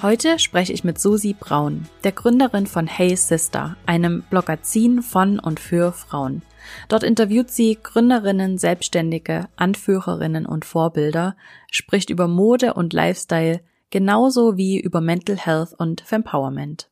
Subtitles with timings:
[0.00, 5.58] Heute spreche ich mit Susi Braun, der Gründerin von Hey Sister, einem Blogazin von und
[5.58, 6.42] für Frauen.
[6.88, 11.34] Dort interviewt sie Gründerinnen, Selbstständige, Anführerinnen und Vorbilder,
[11.72, 16.88] spricht über Mode und Lifestyle, genauso wie über Mental Health und Empowerment.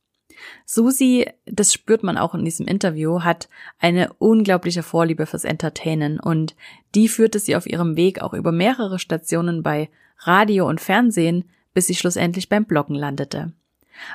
[0.65, 3.47] Susi, das spürt man auch in diesem Interview, hat
[3.79, 6.57] eine unglaubliche Vorliebe fürs Entertainen und
[6.93, 11.45] die führte sie auf ihrem Weg auch über mehrere Stationen bei Radio und Fernsehen,
[11.77, 13.53] bis sie schlussendlich beim Bloggen landete.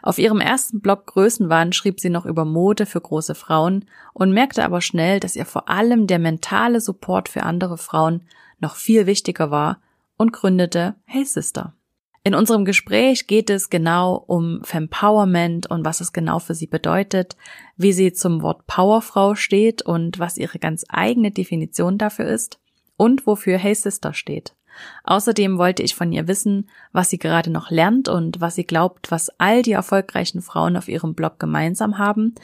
[0.03, 3.85] Auf ihrem ersten Blog Größenwahn schrieb sie noch über Mode für große Frauen
[4.15, 8.23] und merkte aber schnell, dass ihr vor allem der mentale Support für andere Frauen
[8.59, 9.81] noch viel wichtiger war
[10.17, 11.73] und gründete Hey Sister.
[12.25, 17.37] In unserem Gespräch geht es genau um Fempowerment und was es genau für sie bedeutet,
[17.77, 22.59] wie sie zum Wort Powerfrau steht und was ihre ganz eigene Definition dafür ist
[22.97, 24.53] und wofür Hey Sister steht.
[25.05, 29.11] Außerdem wollte ich von ihr wissen, was sie gerade noch lernt und was sie glaubt,
[29.11, 32.35] was all die erfolgreichen Frauen auf ihrem Blog gemeinsam haben.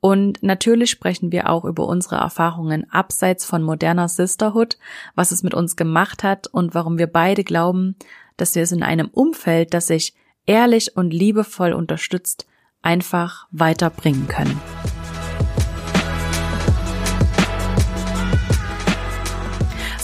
[0.00, 4.76] Und natürlich sprechen wir auch über unsere Erfahrungen abseits von moderner Sisterhood,
[5.14, 7.96] was es mit uns gemacht hat und warum wir beide glauben,
[8.36, 10.14] dass wir es in einem Umfeld, das sich
[10.46, 12.46] ehrlich und liebevoll unterstützt,
[12.82, 14.60] einfach weiterbringen können.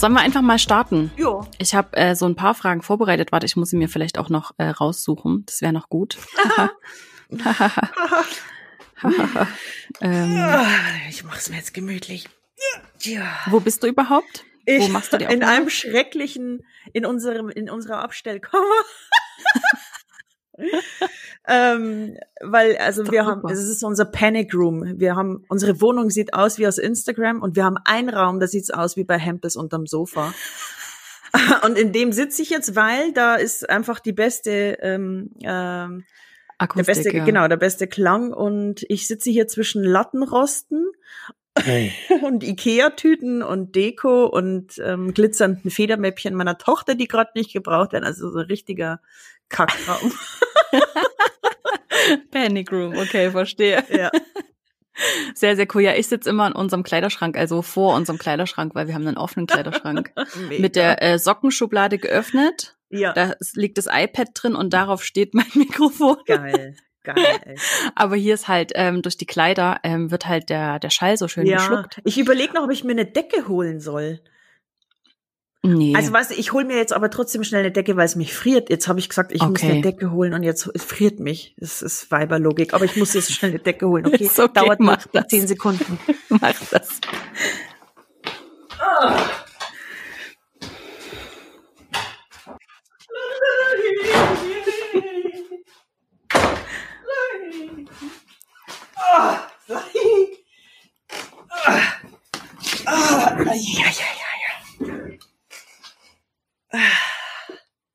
[0.01, 1.11] Sollen wir einfach mal starten?
[1.15, 1.45] Ja.
[1.59, 3.31] Ich habe äh, so ein paar Fragen vorbereitet.
[3.31, 5.43] Warte, ich muss sie mir vielleicht auch noch äh, raussuchen.
[5.45, 6.17] Das wäre noch gut.
[10.01, 10.43] ähm,
[11.07, 12.27] ich mache es mir jetzt gemütlich.
[13.01, 13.27] Ja.
[13.45, 14.43] Wo bist du überhaupt?
[14.65, 18.65] Ich, Wo machst du die In einem schrecklichen, in unserem, in unserer Abstellkammer.
[21.47, 24.99] ähm, weil, also wir haben, es ist unser Panic Room.
[24.99, 28.47] Wir haben, unsere Wohnung sieht aus wie aus Instagram und wir haben einen Raum, da
[28.47, 30.33] sieht's aus wie bei Hempels unterm Sofa.
[31.65, 36.03] und in dem sitze ich jetzt, weil da ist einfach die beste, ähm, ähm,
[36.57, 37.25] Akustik, der beste, ja.
[37.25, 40.91] genau, der beste Klang und ich sitze hier zwischen Lattenrosten
[41.57, 41.91] Hey.
[42.21, 48.05] und Ikea-Tüten und Deko und ähm, glitzernden Federmäppchen meiner Tochter, die gerade nicht gebraucht werden.
[48.05, 49.01] Also so ein richtiger
[49.49, 50.13] Kackraum.
[52.31, 53.83] Panic Room, okay, verstehe.
[53.89, 54.09] ja.
[55.33, 55.81] Sehr, sehr cool.
[55.81, 59.17] Ja, ich sitze immer in unserem Kleiderschrank, also vor unserem Kleiderschrank, weil wir haben einen
[59.17, 60.11] offenen Kleiderschrank.
[60.49, 60.61] Mega.
[60.61, 62.75] Mit der äh, Sockenschublade geöffnet.
[62.89, 63.13] ja.
[63.13, 66.17] Da liegt das iPad drin und darauf steht mein Mikrofon.
[66.25, 66.75] Geil.
[67.03, 67.15] Geil.
[67.45, 67.55] Ey.
[67.95, 71.27] Aber hier ist halt ähm, durch die Kleider ähm, wird halt der der Schall so
[71.27, 71.57] schön Ja.
[71.57, 71.99] geschluckt.
[72.03, 74.21] Ich überlege noch, ob ich mir eine Decke holen soll.
[75.63, 75.95] Nee.
[75.95, 78.33] Also weißt du, ich hole mir jetzt aber trotzdem schnell eine Decke, weil es mich
[78.33, 78.71] friert.
[78.71, 79.71] Jetzt habe ich gesagt, ich muss Okay.
[79.73, 81.53] eine Decke holen und jetzt es friert mich.
[81.57, 82.73] Das ist Weiberlogik.
[82.73, 84.05] Aber ich muss jetzt schnell eine Decke holen.
[84.11, 85.27] Okay, Ist okay, dauert mach das.
[85.27, 85.99] zehn Sekunden.
[86.29, 86.99] Mach das.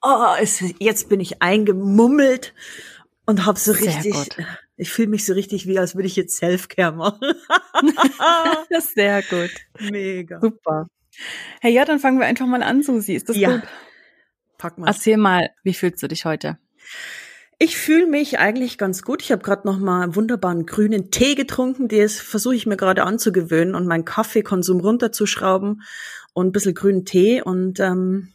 [0.02, 2.54] Oh, es, jetzt bin ich eingemummelt
[3.24, 4.14] und habe so richtig,
[4.76, 7.34] ich fühle mich so richtig wie, als würde ich jetzt Selfcare machen.
[8.94, 9.50] Sehr gut.
[9.90, 10.40] Mega.
[10.40, 10.86] Super.
[11.60, 13.14] Hey, ja, dann fangen wir einfach mal an, Susi.
[13.14, 13.56] Ist das Ja.
[13.56, 13.62] gut?
[14.58, 14.86] Pack mal.
[14.86, 16.58] Erzähl mal, wie fühlst du dich heute?
[17.58, 19.22] Ich fühle mich eigentlich ganz gut.
[19.22, 21.88] Ich habe gerade noch mal einen wunderbaren grünen Tee getrunken.
[21.88, 25.82] Das versuche ich mir gerade anzugewöhnen und meinen Kaffeekonsum runterzuschrauben.
[26.34, 28.34] und ein bisschen grünen Tee und ähm,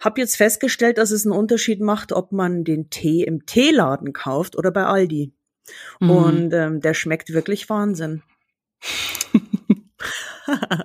[0.00, 4.56] habe jetzt festgestellt, dass es einen Unterschied macht, ob man den Tee im Teeladen kauft
[4.56, 5.32] oder bei Aldi.
[6.00, 6.10] Mhm.
[6.10, 8.22] Und ähm, der schmeckt wirklich Wahnsinn.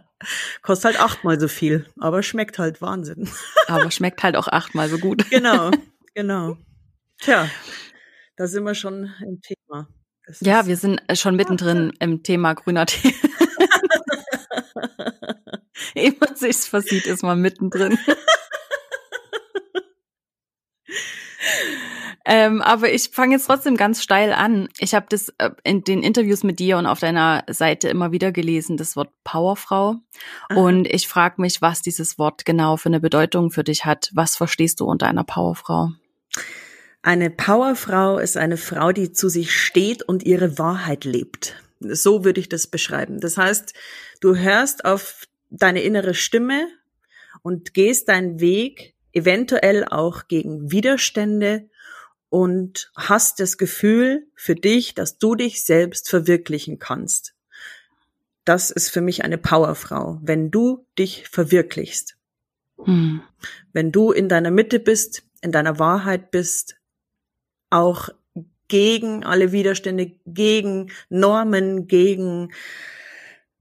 [0.61, 3.29] Kostet halt achtmal so viel, aber schmeckt halt Wahnsinn.
[3.67, 5.29] aber schmeckt halt auch achtmal so gut.
[5.29, 5.71] genau,
[6.13, 6.57] genau.
[7.19, 7.49] Tja,
[8.37, 9.89] da sind wir schon im Thema.
[10.25, 13.13] Das ja, wir sind schon mittendrin im Thema grüner Tee.
[15.95, 17.97] Ehe man sich's versieht, ist man mittendrin.
[22.31, 24.69] Ähm, aber ich fange jetzt trotzdem ganz steil an.
[24.77, 28.31] Ich habe das äh, in den Interviews mit dir und auf deiner Seite immer wieder
[28.31, 29.95] gelesen, das Wort Powerfrau.
[30.49, 30.59] Aha.
[30.59, 34.11] Und ich frage mich, was dieses Wort genau für eine Bedeutung für dich hat.
[34.13, 35.89] Was verstehst du unter einer Powerfrau?
[37.01, 41.55] Eine Powerfrau ist eine Frau, die zu sich steht und ihre Wahrheit lebt.
[41.79, 43.19] So würde ich das beschreiben.
[43.21, 43.73] Das heißt,
[44.21, 46.67] du hörst auf deine innere Stimme
[47.41, 51.69] und gehst deinen Weg, eventuell auch gegen Widerstände
[52.29, 57.33] und hast das Gefühl für dich, dass du dich selbst verwirklichen kannst.
[58.45, 62.17] Das ist für mich eine Powerfrau, wenn du dich verwirklichst.
[62.83, 63.21] Hm.
[63.73, 66.77] Wenn du in deiner Mitte bist, in deiner Wahrheit bist,
[67.69, 68.09] auch
[68.67, 72.51] gegen alle Widerstände, gegen Normen, gegen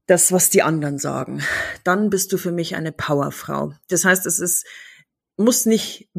[0.09, 1.41] das, was die anderen sagen,
[1.83, 3.73] dann bist du für mich eine Powerfrau.
[3.89, 4.65] Das heißt, es ist
[5.39, 6.09] muss nicht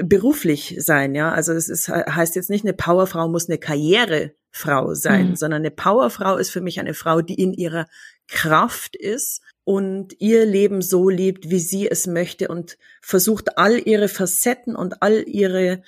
[0.00, 1.32] beruflich sein, ja.
[1.32, 5.36] Also es ist, heißt jetzt nicht, eine Powerfrau muss eine Karrierefrau sein, mhm.
[5.36, 7.86] sondern eine Powerfrau ist für mich eine Frau, die in ihrer
[8.28, 14.06] Kraft ist und ihr Leben so lebt, wie sie es möchte und versucht all ihre
[14.06, 15.82] Facetten und all ihre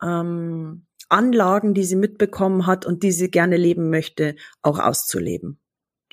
[0.00, 5.58] ähm, Anlagen, die sie mitbekommen hat und die sie gerne leben möchte, auch auszuleben.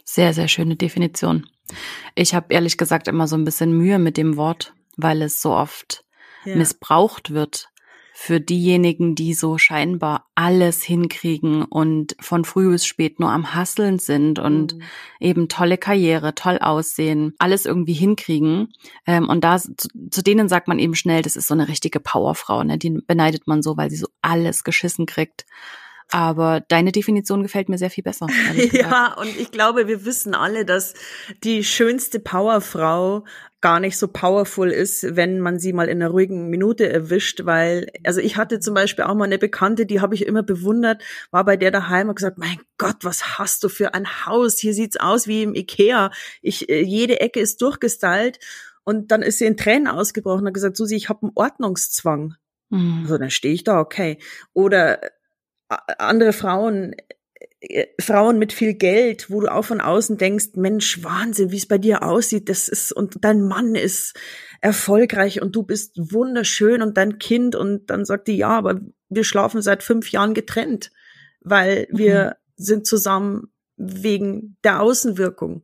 [0.06, 1.48] Sehr, sehr schöne Definition.
[2.14, 5.54] Ich habe ehrlich gesagt immer so ein bisschen Mühe mit dem Wort, weil es so
[5.54, 6.06] oft
[6.46, 6.56] ja.
[6.56, 7.70] missbraucht wird
[8.18, 14.00] für diejenigen, die so scheinbar alles hinkriegen und von früh bis spät nur am Hasseln
[14.00, 14.82] sind und mhm.
[15.20, 18.70] eben tolle Karriere, toll aussehen, alles irgendwie hinkriegen.
[19.06, 22.00] Ähm, und da zu, zu, denen sagt man eben schnell, das ist so eine richtige
[22.00, 22.78] Powerfrau, ne?
[22.78, 25.46] Die beneidet man so, weil sie so alles geschissen kriegt.
[26.12, 28.28] Aber deine Definition gefällt mir sehr viel besser.
[28.72, 30.94] Ja, und ich glaube, wir wissen alle, dass
[31.44, 33.26] die schönste Powerfrau
[33.62, 37.88] gar nicht so powerful ist, wenn man sie mal in einer ruhigen Minute erwischt, weil,
[38.04, 41.44] also ich hatte zum Beispiel auch mal eine Bekannte, die habe ich immer bewundert, war
[41.46, 44.60] bei der daheim und gesagt, mein Gott, was hast du für ein Haus?
[44.60, 46.12] Hier sieht's aus wie im Ikea.
[46.44, 48.40] Ich, äh, jede Ecke ist durchgestylt.
[48.84, 52.36] Und dann ist sie in Tränen ausgebrochen und hat gesagt, Susi, ich habe einen Ordnungszwang.
[52.70, 53.00] Mhm.
[53.02, 54.20] Also dann stehe ich da, okay.
[54.54, 55.00] Oder
[55.70, 56.96] andere Frauen,
[57.60, 61.68] äh, Frauen mit viel Geld, wo du auch von außen denkst, Mensch, Wahnsinn, wie es
[61.68, 64.16] bei dir aussieht, das ist, und dein Mann ist
[64.62, 68.80] erfolgreich und du bist wunderschön und dein Kind und dann sagt die, ja, aber
[69.10, 70.92] wir schlafen seit fünf Jahren getrennt,
[71.42, 72.64] weil wir mhm.
[72.64, 75.64] sind zusammen wegen der Außenwirkung.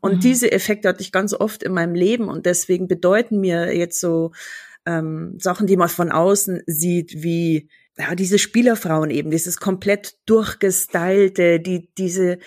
[0.00, 0.20] Und mhm.
[0.20, 4.32] diese Effekte hatte ich ganz oft in meinem Leben und deswegen bedeuten mir jetzt so
[4.86, 11.60] ähm, Sachen, die man von außen sieht, wie ja, diese Spielerfrauen eben, dieses komplett durchgestylte,
[11.60, 12.38] die, diese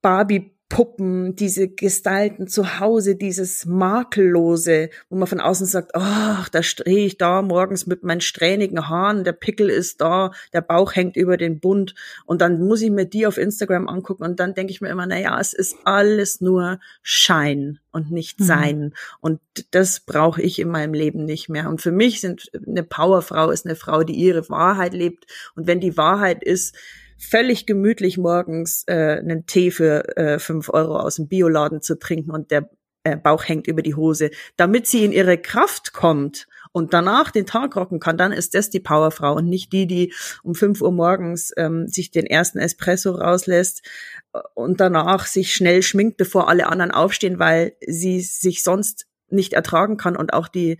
[0.00, 6.62] Barbie Puppen, diese Gestalten zu Hause, dieses Makellose, wo man von außen sagt, ach, da
[6.62, 11.16] stehe ich da morgens mit meinen strähnigen Haaren, der Pickel ist da, der Bauch hängt
[11.16, 11.94] über den Bund.
[12.24, 15.06] Und dann muss ich mir die auf Instagram angucken und dann denke ich mir immer,
[15.06, 18.44] na ja, es ist alles nur Schein und nicht mhm.
[18.44, 18.94] Sein.
[19.20, 19.40] Und
[19.70, 21.68] das brauche ich in meinem Leben nicht mehr.
[21.68, 25.26] Und für mich sind eine Powerfrau ist eine Frau, die ihre Wahrheit lebt.
[25.54, 26.74] Und wenn die Wahrheit ist,
[27.18, 32.30] völlig gemütlich morgens äh, einen Tee für äh, fünf Euro aus dem Bioladen zu trinken
[32.30, 32.70] und der
[33.04, 37.46] äh, Bauch hängt über die Hose, damit sie in ihre Kraft kommt und danach den
[37.46, 40.90] Tag rocken kann, dann ist das die Powerfrau und nicht die, die um fünf Uhr
[40.90, 43.86] morgens ähm, sich den ersten Espresso rauslässt
[44.32, 49.52] äh, und danach sich schnell schminkt, bevor alle anderen aufstehen, weil sie sich sonst nicht
[49.52, 50.78] ertragen kann und auch die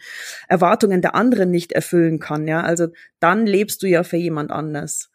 [0.48, 2.48] Erwartungen der anderen nicht erfüllen kann.
[2.48, 2.88] Ja, also
[3.20, 5.10] dann lebst du ja für jemand anders.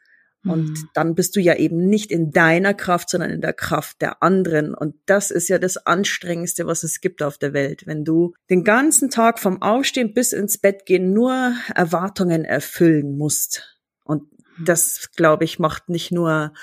[0.46, 0.90] Und mhm.
[0.94, 4.74] dann bist du ja eben nicht in deiner Kraft, sondern in der Kraft der anderen.
[4.74, 7.86] Und das ist ja das Anstrengendste, was es gibt auf der Welt.
[7.86, 13.80] Wenn du den ganzen Tag vom Aufstehen bis ins Bett gehen nur Erwartungen erfüllen musst.
[14.06, 14.24] Und
[14.58, 14.66] mhm.
[14.66, 16.54] das, glaube ich, macht nicht nur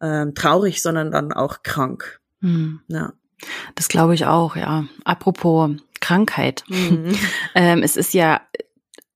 [0.00, 2.20] ähm, traurig, sondern dann auch krank.
[2.40, 2.80] Mhm.
[2.88, 3.12] Ja.
[3.76, 4.86] Das glaube ich auch, ja.
[5.04, 5.70] Apropos
[6.00, 6.64] Krankheit.
[6.68, 7.14] Mhm.
[7.54, 8.40] ähm, es ist ja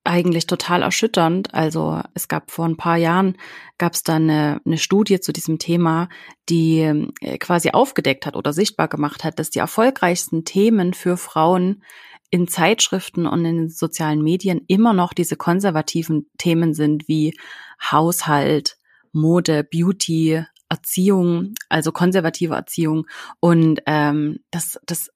[0.04, 1.54] eigentlich total erschütternd.
[1.54, 3.36] Also es gab vor ein paar Jahren
[3.78, 6.08] gab es da eine, eine Studie zu diesem Thema,
[6.48, 6.80] die
[7.20, 11.82] äh, quasi aufgedeckt hat oder sichtbar gemacht hat, dass die erfolgreichsten Themen für Frauen
[12.30, 17.34] in Zeitschriften und in sozialen Medien immer noch diese konservativen Themen sind wie
[17.80, 18.76] Haushalt,
[19.12, 23.06] Mode, Beauty, Erziehung, also konservative Erziehung.
[23.40, 25.10] Und ähm, das, das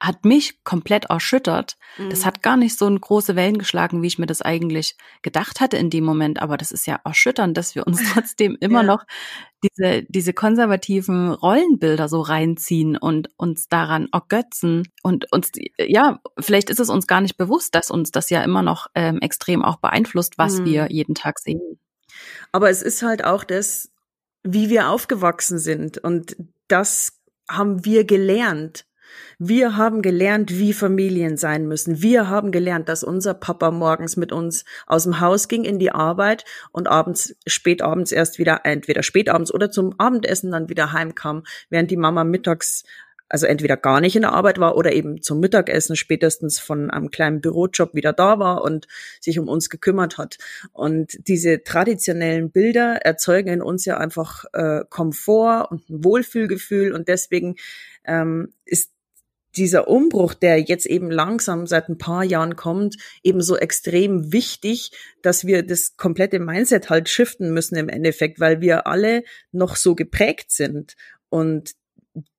[0.00, 1.76] hat mich komplett erschüttert.
[1.96, 2.10] Mhm.
[2.10, 5.60] Das hat gar nicht so eine große Wellen geschlagen, wie ich mir das eigentlich gedacht
[5.60, 6.42] hatte in dem Moment.
[6.42, 8.86] Aber das ist ja erschütternd, dass wir uns trotzdem immer ja.
[8.86, 9.04] noch
[9.62, 16.80] diese, diese konservativen Rollenbilder so reinziehen und uns daran ergötzen und uns, ja, vielleicht ist
[16.80, 20.38] es uns gar nicht bewusst, dass uns das ja immer noch ähm, extrem auch beeinflusst,
[20.38, 20.64] was mhm.
[20.66, 21.78] wir jeden Tag sehen.
[22.52, 23.90] Aber es ist halt auch das,
[24.42, 26.36] wie wir aufgewachsen sind und
[26.68, 28.86] das haben wir gelernt.
[29.38, 32.02] Wir haben gelernt, wie Familien sein müssen.
[32.02, 35.90] Wir haben gelernt, dass unser Papa morgens mit uns aus dem Haus ging in die
[35.90, 41.90] Arbeit und abends, spätabends erst wieder, entweder spätabends oder zum Abendessen dann wieder heimkam, während
[41.90, 42.84] die Mama mittags
[43.28, 47.10] also entweder gar nicht in der Arbeit war oder eben zum Mittagessen spätestens von einem
[47.10, 48.86] kleinen Bürojob wieder da war und
[49.20, 50.38] sich um uns gekümmert hat.
[50.72, 57.08] Und diese traditionellen Bilder erzeugen in uns ja einfach äh, Komfort und ein Wohlfühlgefühl und
[57.08, 57.56] deswegen
[58.04, 58.93] ähm, ist
[59.56, 64.92] dieser Umbruch, der jetzt eben langsam seit ein paar Jahren kommt, eben so extrem wichtig,
[65.22, 69.94] dass wir das komplette Mindset halt shiften müssen im Endeffekt, weil wir alle noch so
[69.94, 70.94] geprägt sind.
[71.28, 71.74] Und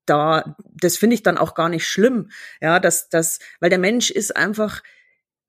[0.06, 2.30] da, das finde ich dann auch gar nicht schlimm.
[2.62, 4.84] Ja, dass das, weil der Mensch ist einfach,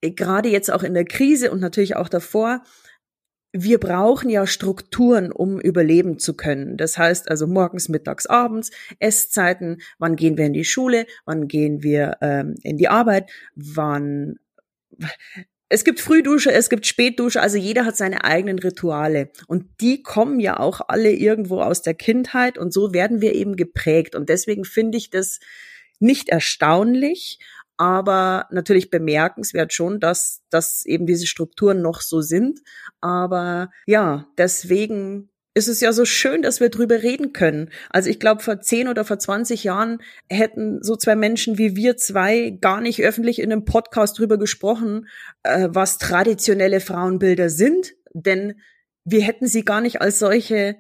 [0.01, 2.63] äh, gerade jetzt auch in der Krise und natürlich auch davor,
[3.63, 6.77] wir brauchen ja Strukturen, um überleben zu können.
[6.77, 11.83] Das heißt also morgens, mittags, abends, Esszeiten, wann gehen wir in die Schule, wann gehen
[11.83, 14.37] wir ähm, in die Arbeit, wann
[15.69, 19.31] es gibt Frühdusche, es gibt Spätdusche, also jeder hat seine eigenen Rituale.
[19.49, 23.57] Und die kommen ja auch alle irgendwo aus der Kindheit und so werden wir eben
[23.57, 24.15] geprägt.
[24.15, 25.41] Und deswegen finde ich das
[25.99, 27.39] nicht erstaunlich,
[27.77, 32.61] aber natürlich bemerkenswert schon, dass, dass eben diese Strukturen noch so sind.
[33.01, 37.71] Aber ja, deswegen ist es ja so schön, dass wir drüber reden können.
[37.89, 41.97] Also ich glaube, vor 10 oder vor 20 Jahren hätten so zwei Menschen wie wir
[41.97, 45.09] zwei gar nicht öffentlich in einem Podcast drüber gesprochen,
[45.45, 48.61] äh, was traditionelle Frauenbilder sind, denn
[49.05, 50.77] wir hätten sie gar nicht als solche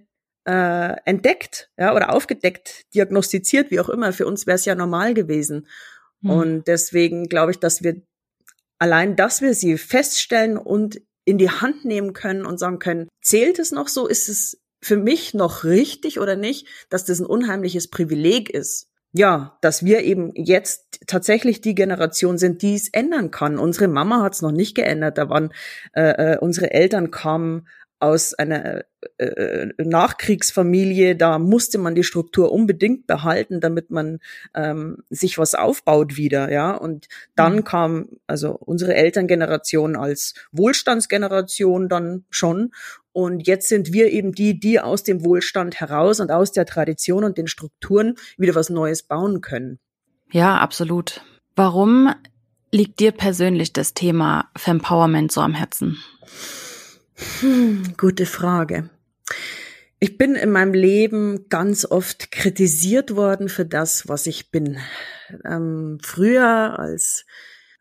[0.47, 4.13] äh, entdeckt, ja, oder aufgedeckt, diagnostiziert, wie auch immer.
[4.13, 5.67] Für uns wäre es ja normal gewesen.
[6.27, 6.31] Mhm.
[6.31, 8.03] Und deswegen glaube ich, dass wir
[8.79, 13.59] allein, dass wir sie feststellen und in die Hand nehmen können und sagen können, zählt
[13.59, 14.07] es noch so?
[14.07, 18.89] Ist es für mich noch richtig oder nicht, dass das ein unheimliches Privileg ist.
[19.13, 23.59] Ja, dass wir eben jetzt tatsächlich die Generation sind, die es ändern kann.
[23.59, 25.17] Unsere Mama hat es noch nicht geändert.
[25.17, 25.53] Da waren
[25.95, 27.67] äh, äh unsere Eltern kamen
[27.99, 28.85] aus einer
[29.19, 34.19] äh, äh, Nachkriegsfamilie, da musste man die Struktur unbedingt behalten, damit man
[34.55, 36.75] ähm, sich was aufbaut wieder, ja.
[36.75, 37.65] Und dann mhm.
[37.65, 42.73] kam also unsere Elterngeneration als Wohlstandsgeneration dann schon.
[43.13, 47.25] Und jetzt sind wir eben die, die aus dem Wohlstand heraus und aus der Tradition
[47.25, 49.79] und den Strukturen wieder was Neues bauen können.
[50.31, 51.23] Ja, absolut.
[51.55, 52.15] Warum
[52.71, 55.97] liegt dir persönlich das Thema Fempowerment so am Herzen?
[57.41, 58.91] Hm, gute Frage.
[59.99, 64.79] Ich bin in meinem Leben ganz oft kritisiert worden für das, was ich bin.
[65.45, 67.25] Ähm, früher als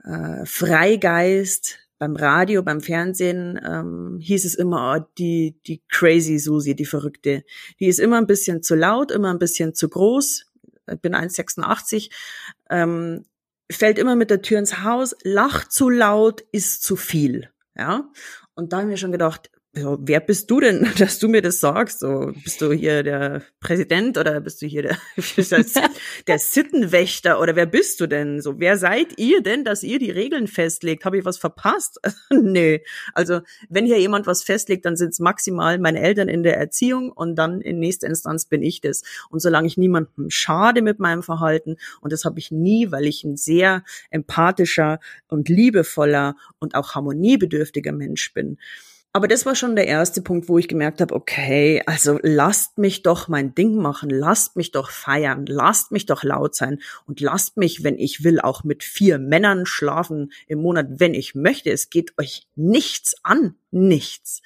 [0.06, 6.76] äh, Freigeist beim Radio, beim Fernsehen ähm, hieß es immer, oh, die, die crazy Susi,
[6.76, 7.44] die Verrückte.
[7.82, 10.46] Die ist immer ein bisschen zu laut, immer ein bisschen zu groß.
[10.92, 12.10] Ich bin 1,86.
[12.70, 13.26] Ähm,
[13.70, 17.50] fällt immer mit der Tür ins Haus, lacht zu laut, ist zu viel.
[17.78, 18.10] Ja.
[18.56, 21.60] Und da haben wir schon gedacht, ja, wer bist du denn, dass du mir das
[21.60, 22.00] sagst?
[22.00, 24.98] So, bist du hier der Präsident oder bist du hier der,
[26.28, 28.42] der Sittenwächter oder wer bist du denn?
[28.42, 31.04] So, wer seid ihr denn, dass ihr die Regeln festlegt?
[31.04, 32.00] Habe ich was verpasst?
[32.30, 32.84] nee.
[33.14, 37.12] Also, wenn hier jemand was festlegt, dann sind es maximal meine Eltern in der Erziehung
[37.12, 39.04] und dann in nächster Instanz bin ich das.
[39.30, 43.24] Und solange ich niemandem schade mit meinem Verhalten, und das habe ich nie, weil ich
[43.24, 48.58] ein sehr empathischer und liebevoller und auch harmoniebedürftiger Mensch bin,
[49.16, 53.02] aber das war schon der erste Punkt, wo ich gemerkt habe, okay, also lasst mich
[53.02, 57.56] doch mein Ding machen, lasst mich doch feiern, lasst mich doch laut sein und lasst
[57.56, 61.72] mich, wenn ich will, auch mit vier Männern schlafen im Monat, wenn ich möchte.
[61.72, 64.42] Es geht euch nichts an, nichts.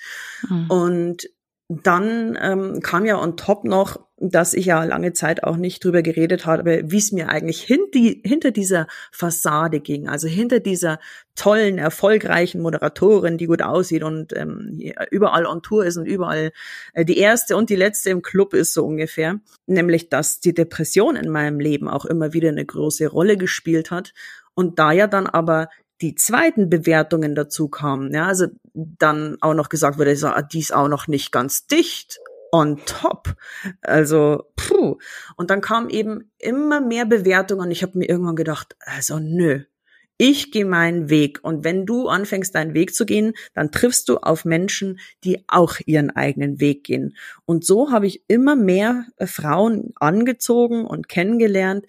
[0.47, 0.69] Mhm.
[0.69, 1.29] Und
[1.67, 6.01] dann ähm, kam ja on top noch dass ich ja lange Zeit auch nicht drüber
[6.01, 10.99] geredet habe, wie es mir eigentlich hinter dieser Fassade ging, also hinter dieser
[11.35, 14.77] tollen, erfolgreichen Moderatorin, die gut aussieht und ähm,
[15.09, 16.51] überall on Tour ist und überall
[16.93, 19.39] äh, die erste und die letzte im Club ist so ungefähr.
[19.67, 24.13] Nämlich, dass die Depression in meinem Leben auch immer wieder eine große Rolle gespielt hat
[24.53, 25.69] und da ja dann aber
[26.01, 30.15] die zweiten Bewertungen dazu kamen, ja, also dann auch noch gesagt wurde,
[30.51, 32.19] die ist auch noch nicht ganz dicht
[32.51, 33.35] on top.
[33.81, 34.97] Also, puh.
[35.35, 39.63] Und dann kam eben immer mehr Bewertungen und ich habe mir irgendwann gedacht, also nö,
[40.21, 41.39] ich gehe meinen Weg.
[41.43, 45.77] Und wenn du anfängst, deinen Weg zu gehen, dann triffst du auf Menschen, die auch
[45.85, 47.15] ihren eigenen Weg gehen.
[47.45, 51.85] Und so habe ich immer mehr äh, Frauen angezogen und kennengelernt,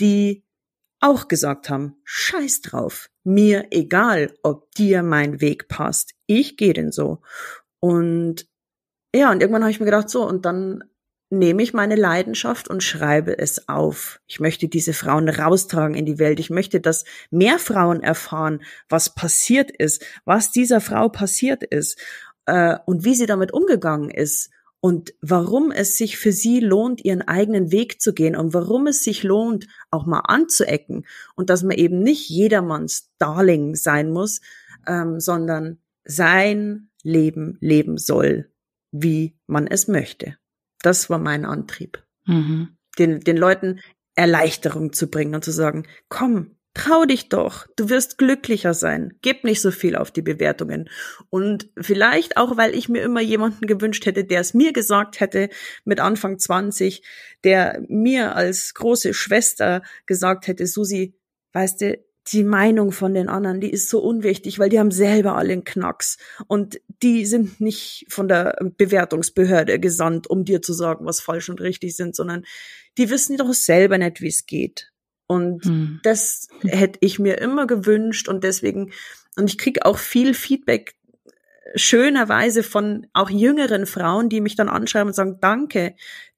[0.00, 0.44] die
[1.00, 6.92] auch gesagt haben, scheiß drauf, mir egal, ob dir mein Weg passt, ich gehe denn
[6.92, 7.22] so.
[7.80, 8.46] Und
[9.14, 10.82] ja, und irgendwann habe ich mir gedacht, so, und dann
[11.30, 14.20] nehme ich meine Leidenschaft und schreibe es auf.
[14.26, 16.40] Ich möchte diese Frauen raustragen in die Welt.
[16.40, 21.98] Ich möchte, dass mehr Frauen erfahren, was passiert ist, was dieser Frau passiert ist
[22.46, 27.22] äh, und wie sie damit umgegangen ist und warum es sich für sie lohnt, ihren
[27.22, 31.06] eigenen Weg zu gehen und warum es sich lohnt, auch mal anzuecken
[31.36, 34.40] und dass man eben nicht jedermanns Darling sein muss,
[34.86, 38.50] ähm, sondern sein Leben leben soll
[38.94, 40.36] wie man es möchte.
[40.82, 42.04] Das war mein Antrieb.
[42.26, 42.76] Mhm.
[42.96, 43.80] Den, den Leuten
[44.14, 49.42] Erleichterung zu bringen und zu sagen, komm, trau dich doch, du wirst glücklicher sein, gib
[49.42, 50.88] nicht so viel auf die Bewertungen.
[51.28, 55.48] Und vielleicht auch, weil ich mir immer jemanden gewünscht hätte, der es mir gesagt hätte
[55.84, 57.02] mit Anfang 20,
[57.42, 61.18] der mir als große Schwester gesagt hätte, Susi,
[61.52, 65.36] weißt du, die Meinung von den anderen, die ist so unwichtig, weil die haben selber
[65.36, 66.16] alle einen Knacks
[66.46, 71.60] und die sind nicht von der Bewertungsbehörde gesandt, um dir zu sagen, was falsch und
[71.60, 72.44] richtig sind, sondern
[72.96, 74.90] die wissen doch selber nicht, wie es geht.
[75.26, 76.00] Und hm.
[76.02, 78.92] das hätte ich mir immer gewünscht und deswegen,
[79.36, 80.94] und ich kriege auch viel Feedback
[81.74, 85.94] schönerweise von auch jüngeren Frauen, die mich dann anschreiben und sagen, danke,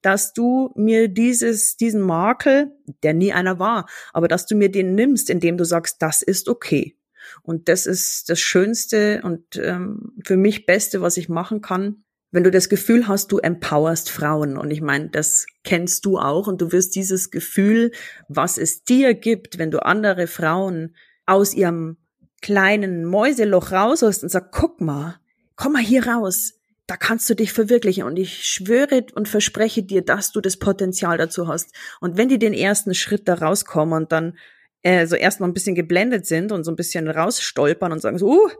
[0.07, 2.71] dass du mir dieses, diesen Makel,
[3.03, 6.49] der nie einer war, aber dass du mir den nimmst, indem du sagst, das ist
[6.49, 6.97] okay.
[7.43, 12.45] Und das ist das Schönste und ähm, für mich Beste, was ich machen kann, wenn
[12.45, 14.57] du das Gefühl hast, du empowerst Frauen.
[14.57, 17.91] Und ich meine, das kennst du auch und du wirst dieses Gefühl,
[18.29, 21.97] was es dir gibt, wenn du andere Frauen aus ihrem
[22.43, 25.19] kleinen Mäuseloch rausholst und sagst, guck mal,
[25.57, 26.56] komm mal hier raus,
[26.87, 31.19] da kannst du dich verwirklichen und ich schwöre und verspreche dir, dass du das Potenzial
[31.19, 31.75] dazu hast.
[32.01, 34.39] Und wenn die den ersten Schritt da rauskommen und dann
[34.83, 38.29] äh, so erstmal ein bisschen geblendet sind und so ein bisschen rausstolpern und sagen so,
[38.29, 38.51] uh,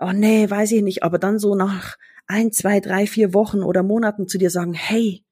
[0.00, 3.82] oh nee, weiß ich nicht, aber dann so nach ein, zwei, drei, vier Wochen oder
[3.82, 5.24] Monaten zu dir sagen, hey,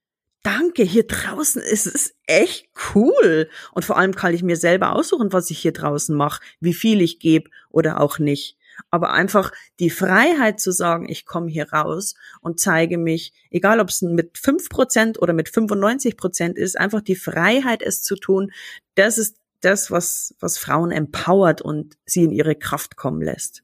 [0.43, 3.49] danke, hier draußen ist es echt cool.
[3.73, 7.01] Und vor allem kann ich mir selber aussuchen, was ich hier draußen mache, wie viel
[7.01, 8.59] ich gebe oder auch nicht
[8.91, 13.89] aber einfach die Freiheit zu sagen, ich komme hier raus und zeige mich, egal ob
[13.89, 18.53] es mit fünf Prozent oder mit 95 Prozent ist, einfach die Freiheit, es zu tun,
[18.95, 23.63] das ist das, was, was Frauen empowert und sie in ihre Kraft kommen lässt.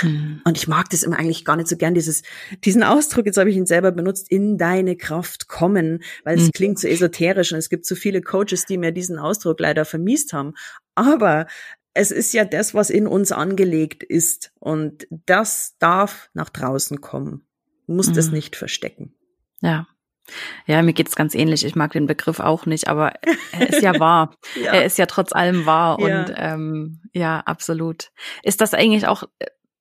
[0.00, 0.40] Hm.
[0.44, 2.22] Und ich mag das immer eigentlich gar nicht so gern, dieses,
[2.64, 6.52] diesen Ausdruck, jetzt habe ich ihn selber benutzt, in deine Kraft kommen, weil es hm.
[6.52, 10.32] klingt so esoterisch und es gibt so viele Coaches, die mir diesen Ausdruck leider vermiest
[10.32, 10.54] haben.
[10.94, 11.46] Aber
[11.96, 14.52] es ist ja das, was in uns angelegt ist.
[14.60, 17.46] Und das darf nach draußen kommen.
[17.86, 18.18] Du musst mhm.
[18.18, 19.14] es nicht verstecken.
[19.60, 19.86] Ja.
[20.66, 21.64] Ja, mir geht's ganz ähnlich.
[21.64, 23.12] Ich mag den Begriff auch nicht, aber
[23.52, 24.34] er ist ja wahr.
[24.62, 24.72] ja.
[24.72, 26.20] Er ist ja trotz allem wahr ja.
[26.20, 28.10] und ähm, ja, absolut.
[28.42, 29.22] Ist das eigentlich auch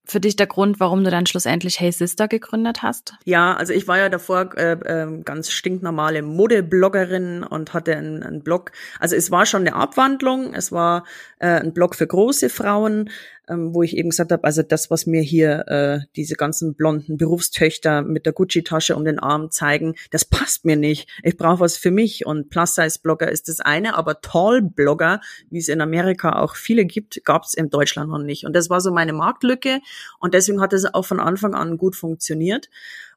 [0.06, 3.16] für dich der Grund, warum du dann schlussendlich Hey Sister gegründet hast?
[3.26, 8.44] Ja, also ich war ja davor äh, äh, ganz stinknormale Modebloggerin und hatte einen, einen
[8.44, 8.72] Blog.
[9.00, 10.54] Also es war schon eine Abwandlung.
[10.54, 11.06] Es war
[11.40, 13.10] äh, ein Blog für große Frauen,
[13.50, 17.18] ähm, wo ich eben gesagt habe, also das, was mir hier äh, diese ganzen blonden
[17.18, 21.10] Berufstöchter mit der Gucci-Tasche um den Arm zeigen, das passt mir nicht.
[21.24, 25.82] Ich brauche was für mich und Plus-Size-Blogger ist das eine, aber Tall-Blogger, wie es in
[25.82, 28.46] Amerika auch viele gibt, gab es in Deutschland noch nicht.
[28.46, 29.80] Und das war so meine Marktlücke
[30.20, 32.70] und deswegen hat es auch von Anfang an gut funktioniert.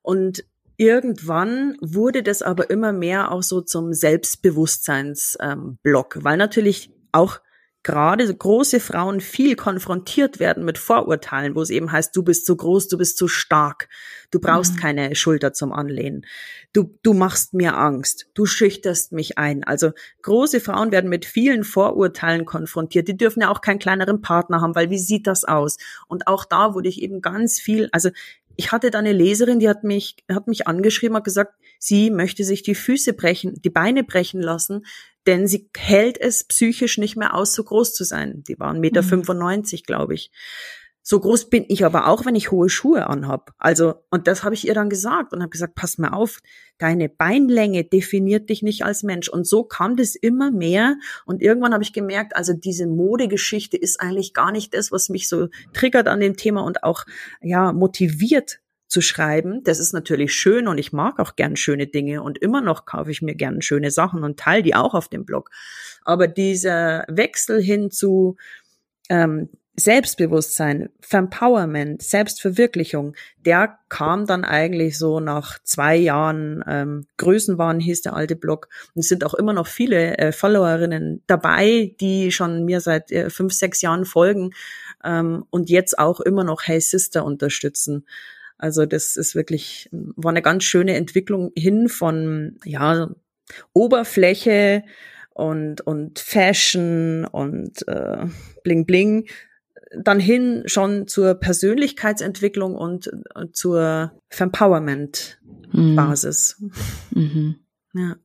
[0.03, 0.45] Und
[0.81, 7.41] Irgendwann wurde das aber immer mehr auch so zum Selbstbewusstseinsblog, ähm, weil natürlich auch
[7.83, 12.57] gerade große Frauen viel konfrontiert werden mit Vorurteilen, wo es eben heißt, du bist zu
[12.57, 13.88] groß, du bist zu stark,
[14.31, 14.79] du brauchst mhm.
[14.79, 16.27] keine Schulter zum Anlehnen,
[16.73, 19.64] du, du machst mir Angst, du schüchterst mich ein.
[19.64, 23.09] Also große Frauen werden mit vielen Vorurteilen konfrontiert.
[23.09, 25.79] Die dürfen ja auch keinen kleineren Partner haben, weil wie sieht das aus?
[26.09, 28.11] Und auch da wurde ich eben ganz viel, also
[28.57, 32.45] ich hatte da eine Leserin, die hat mich, hat mich angeschrieben, hat gesagt, sie möchte
[32.45, 34.85] sich die Füße brechen, die Beine brechen lassen,
[35.27, 38.43] denn sie hält es psychisch nicht mehr aus, so groß zu sein.
[38.49, 39.25] Die waren Meter, mhm.
[39.25, 40.31] 95, glaube ich.
[41.11, 43.55] So groß bin ich aber auch, wenn ich hohe Schuhe anhab.
[43.57, 46.41] Also, und das habe ich ihr dann gesagt und habe gesagt, pass mal auf,
[46.77, 49.31] deine Beinlänge definiert dich nicht als Mensch.
[49.31, 50.97] Und so kam das immer mehr.
[51.25, 55.31] Und irgendwann habe ich gemerkt, also diese Modegeschichte ist eigentlich gar nicht das, was mich
[55.31, 57.05] so triggert an dem Thema und auch,
[57.41, 59.62] ja, motiviert zu schreiben.
[59.62, 63.11] Das ist natürlich schön und ich mag auch gern schöne Dinge und immer noch kaufe
[63.11, 65.51] ich mir gern schöne Sachen und teile die auch auf dem Blog.
[66.05, 68.37] Aber dieser Wechsel hin zu,
[69.11, 73.14] ähm, Selbstbewusstsein, Empowerment, Selbstverwirklichung,
[73.46, 78.68] der kam dann eigentlich so nach zwei Jahren ähm, Größenwahn hieß der alte Blog.
[78.94, 83.31] Und es sind auch immer noch viele äh, Followerinnen dabei, die schon mir seit äh,
[83.31, 84.51] fünf, sechs Jahren folgen
[85.05, 88.05] ähm, und jetzt auch immer noch Hey Sister unterstützen.
[88.59, 93.09] Also das ist wirklich, war eine ganz schöne Entwicklung hin von, ja,
[93.73, 94.85] Oberfläche
[95.33, 98.27] und, und Fashion und äh,
[98.62, 99.27] Bling Bling
[99.97, 106.62] dann hin schon zur Persönlichkeitsentwicklung und äh, zur Empowerment-Basis.
[107.11, 107.57] Mhm.
[107.94, 108.16] Ja.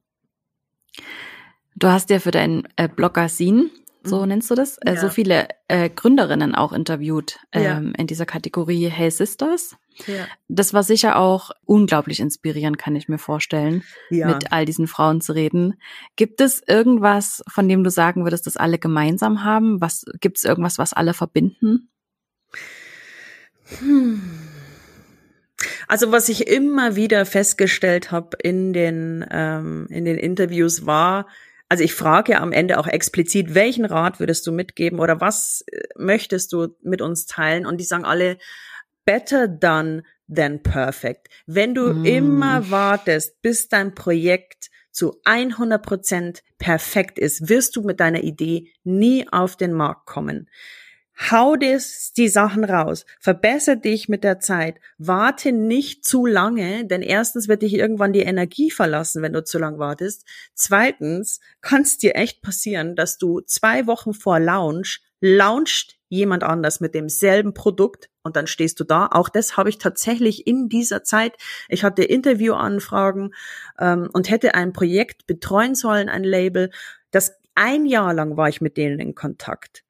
[1.76, 3.70] Du hast ja für dein äh, Blogger-Scene
[4.04, 4.28] so mhm.
[4.28, 5.00] nennst du das, äh, ja.
[5.00, 7.78] so viele äh, Gründerinnen auch interviewt ähm, ja.
[7.98, 9.76] in dieser Kategorie Hey Sisters.
[10.08, 10.26] Ja.
[10.48, 14.28] Das war sicher auch unglaublich inspirierend, kann ich mir vorstellen, ja.
[14.28, 15.76] mit all diesen Frauen zu reden.
[16.16, 19.82] Gibt es irgendwas, von dem du sagen würdest, dass alle gemeinsam haben?
[19.82, 21.90] Was gibt es irgendwas, was alle verbinden?
[23.80, 24.22] Hm.
[25.88, 31.28] Also was ich immer wieder festgestellt habe in den ähm, in den Interviews war,
[31.70, 35.64] also ich frage ja am Ende auch explizit, welchen Rat würdest du mitgeben oder was
[35.72, 37.66] äh, möchtest du mit uns teilen?
[37.66, 38.38] Und die sagen alle,
[39.06, 41.30] better done than perfect.
[41.46, 42.06] Wenn du mm.
[42.06, 48.72] immer wartest, bis dein Projekt zu 100 Prozent perfekt ist, wirst du mit deiner Idee
[48.84, 50.50] nie auf den Markt kommen.
[51.16, 51.80] Hau dir
[52.18, 53.06] die Sachen raus.
[53.20, 54.80] Verbessere dich mit der Zeit.
[54.98, 59.60] Warte nicht zu lange, denn erstens wird dich irgendwann die Energie verlassen, wenn du zu
[59.60, 60.26] lang wartest.
[60.56, 66.80] Zweitens kann es dir echt passieren, dass du zwei Wochen vor Launch launcht jemand anders
[66.80, 69.08] mit demselben Produkt und dann stehst du da.
[69.12, 71.34] Auch das habe ich tatsächlich in dieser Zeit.
[71.70, 73.34] Ich hatte Interviewanfragen
[73.80, 76.72] ähm, und hätte ein Projekt betreuen sollen, ein Label.
[77.12, 79.84] Das ein Jahr lang war ich mit denen in Kontakt.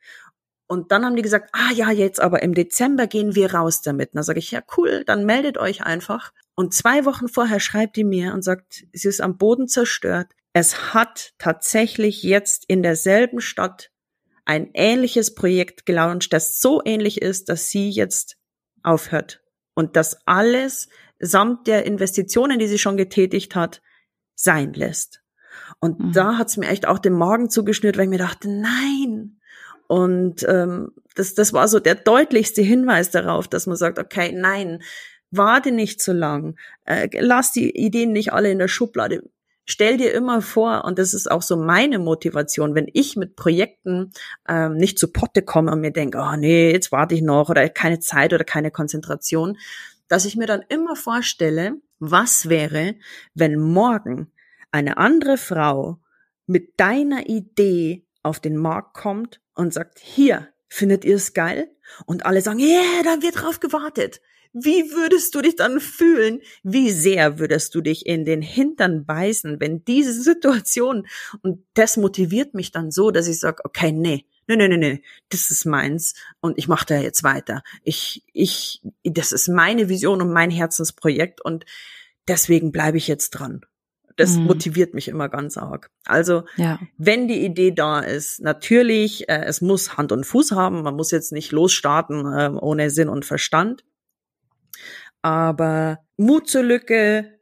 [0.67, 4.09] Und dann haben die gesagt, ah ja, jetzt aber im Dezember gehen wir raus damit.
[4.09, 6.31] Und dann sage ich, ja cool, dann meldet euch einfach.
[6.55, 10.27] Und zwei Wochen vorher schreibt die mir und sagt, sie ist am Boden zerstört.
[10.53, 13.91] Es hat tatsächlich jetzt in derselben Stadt
[14.45, 18.37] ein ähnliches Projekt gelauncht, das so ähnlich ist, dass sie jetzt
[18.83, 19.41] aufhört.
[19.73, 23.81] Und das alles samt der Investitionen, die sie schon getätigt hat,
[24.35, 25.21] sein lässt.
[25.79, 26.11] Und mhm.
[26.13, 29.39] da hat's mir echt auch den Magen zugeschnürt, weil ich mir dachte, nein,
[29.93, 34.81] und ähm, das, das war so der deutlichste Hinweis darauf, dass man sagt, okay, nein,
[35.29, 39.21] warte nicht zu lang, äh, lass die Ideen nicht alle in der Schublade.
[39.65, 44.13] Stell dir immer vor, und das ist auch so meine Motivation, wenn ich mit Projekten
[44.49, 47.69] ähm, nicht zu Potte komme und mir denke, oh nee, jetzt warte ich noch oder
[47.69, 49.59] keine Zeit oder keine Konzentration,
[50.07, 52.95] dass ich mir dann immer vorstelle, was wäre,
[53.35, 54.31] wenn morgen
[54.71, 55.99] eine andere Frau
[56.47, 61.69] mit deiner Idee auf den Markt kommt und sagt, hier, findet ihr es geil?
[62.05, 64.21] Und alle sagen, yeah, da wird drauf gewartet.
[64.53, 66.39] Wie würdest du dich dann fühlen?
[66.61, 71.07] Wie sehr würdest du dich in den Hintern beißen, wenn diese Situation,
[71.41, 75.03] und das motiviert mich dann so, dass ich sage, okay, nee, nee, nee, nee, nee,
[75.29, 77.63] das ist meins und ich mache da jetzt weiter.
[77.83, 81.65] Ich, ich, das ist meine Vision und mein Herzensprojekt und
[82.27, 83.65] deswegen bleibe ich jetzt dran.
[84.15, 84.45] Das mhm.
[84.45, 85.89] motiviert mich immer ganz arg.
[86.05, 86.79] Also, ja.
[86.97, 90.83] wenn die Idee da ist, natürlich, äh, es muss Hand und Fuß haben.
[90.83, 93.83] Man muss jetzt nicht losstarten äh, ohne Sinn und Verstand.
[95.21, 97.39] Aber Mut zur Lücke,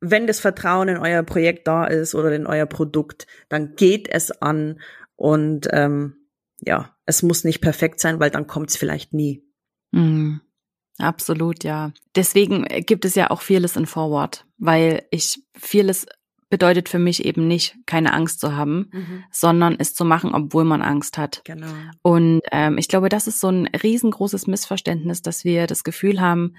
[0.00, 4.30] wenn das Vertrauen in euer Projekt da ist oder in euer Produkt, dann geht es
[4.30, 4.80] an
[5.16, 6.28] und ähm,
[6.60, 9.44] ja, es muss nicht perfekt sein, weil dann kommt es vielleicht nie.
[9.90, 10.40] Mhm.
[11.00, 11.92] Absolut, ja.
[12.14, 16.06] Deswegen gibt es ja auch Fearless in Forward, weil ich Fearless
[16.50, 19.24] bedeutet für mich eben nicht, keine Angst zu haben, mhm.
[19.30, 21.42] sondern es zu machen, obwohl man Angst hat.
[21.44, 21.68] Genau.
[22.02, 26.56] Und ähm, ich glaube, das ist so ein riesengroßes Missverständnis, dass wir das Gefühl haben,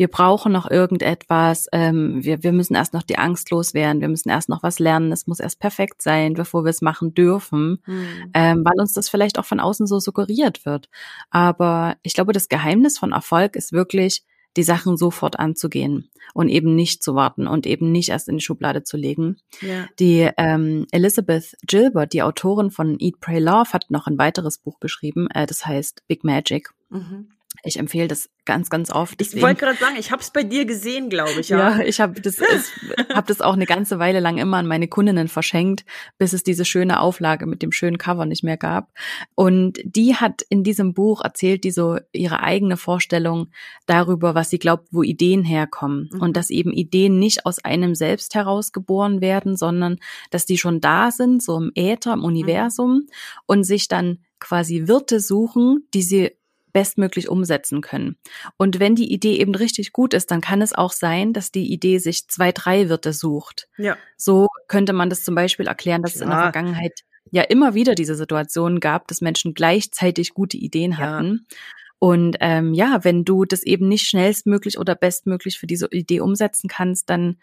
[0.00, 4.30] wir brauchen noch irgendetwas, ähm, wir, wir müssen erst noch die Angst loswerden, wir müssen
[4.30, 8.30] erst noch was lernen, es muss erst perfekt sein, bevor wir es machen dürfen, mhm.
[8.32, 10.88] ähm, weil uns das vielleicht auch von außen so suggeriert wird.
[11.28, 14.24] Aber ich glaube, das Geheimnis von Erfolg ist wirklich,
[14.56, 18.42] die Sachen sofort anzugehen und eben nicht zu warten und eben nicht erst in die
[18.42, 19.36] Schublade zu legen.
[19.60, 19.86] Ja.
[19.98, 24.80] Die ähm, Elizabeth Gilbert, die Autorin von Eat, Pray, Love, hat noch ein weiteres Buch
[24.80, 26.70] geschrieben, äh, das heißt Big Magic.
[26.88, 27.28] Mhm.
[27.62, 29.20] Ich empfehle das ganz, ganz oft.
[29.20, 29.38] Deswegen.
[29.38, 31.50] Ich wollte gerade sagen, ich habe es bei dir gesehen, glaube ich.
[31.50, 32.40] Ja, ja ich habe das,
[33.14, 35.84] hab das auch eine ganze Weile lang immer an meine Kundinnen verschenkt,
[36.18, 38.90] bis es diese schöne Auflage mit dem schönen Cover nicht mehr gab.
[39.34, 43.50] Und die hat in diesem Buch erzählt, die so ihre eigene Vorstellung
[43.86, 46.10] darüber, was sie glaubt, wo Ideen herkommen.
[46.12, 46.20] Mhm.
[46.20, 49.98] Und dass eben Ideen nicht aus einem selbst heraus geboren werden, sondern
[50.30, 53.08] dass die schon da sind, so im Äther, im Universum mhm.
[53.46, 56.30] und sich dann quasi Wirte suchen, die sie
[56.72, 58.16] bestmöglich umsetzen können.
[58.56, 61.72] Und wenn die Idee eben richtig gut ist, dann kann es auch sein, dass die
[61.72, 63.68] Idee sich zwei, drei Wirte sucht.
[63.76, 63.96] Ja.
[64.16, 66.22] So könnte man das zum Beispiel erklären, dass Klar.
[66.22, 70.98] es in der Vergangenheit ja immer wieder diese Situation gab, dass Menschen gleichzeitig gute Ideen
[70.98, 71.46] hatten.
[71.50, 71.56] Ja.
[71.98, 76.66] Und ähm, ja, wenn du das eben nicht schnellstmöglich oder bestmöglich für diese Idee umsetzen
[76.66, 77.36] kannst, dann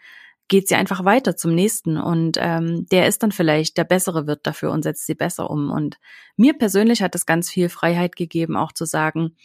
[0.48, 4.46] geht sie einfach weiter zum nächsten und ähm, der ist dann vielleicht der bessere Wirt
[4.46, 5.70] dafür und setzt sie besser um.
[5.70, 5.98] Und
[6.36, 9.36] mir persönlich hat es ganz viel Freiheit gegeben, auch zu sagen,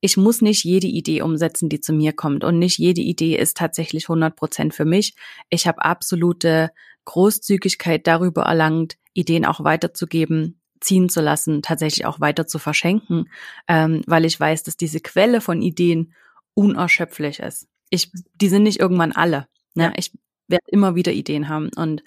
[0.00, 3.56] ich muss nicht jede Idee umsetzen, die zu mir kommt und nicht jede Idee ist
[3.56, 5.14] tatsächlich 100 Prozent für mich.
[5.50, 6.70] Ich habe absolute
[7.06, 13.30] Großzügigkeit darüber erlangt, Ideen auch weiterzugeben, ziehen zu lassen, tatsächlich auch weiter zu verschenken,
[13.66, 16.12] ähm, weil ich weiß, dass diese Quelle von Ideen
[16.52, 17.66] unerschöpflich ist.
[17.90, 19.48] Ich, die sind nicht irgendwann alle.
[19.74, 19.84] Ne?
[19.84, 19.92] Ja.
[19.96, 20.12] Ich
[20.48, 21.70] werde immer wieder Ideen haben.
[21.76, 22.02] Und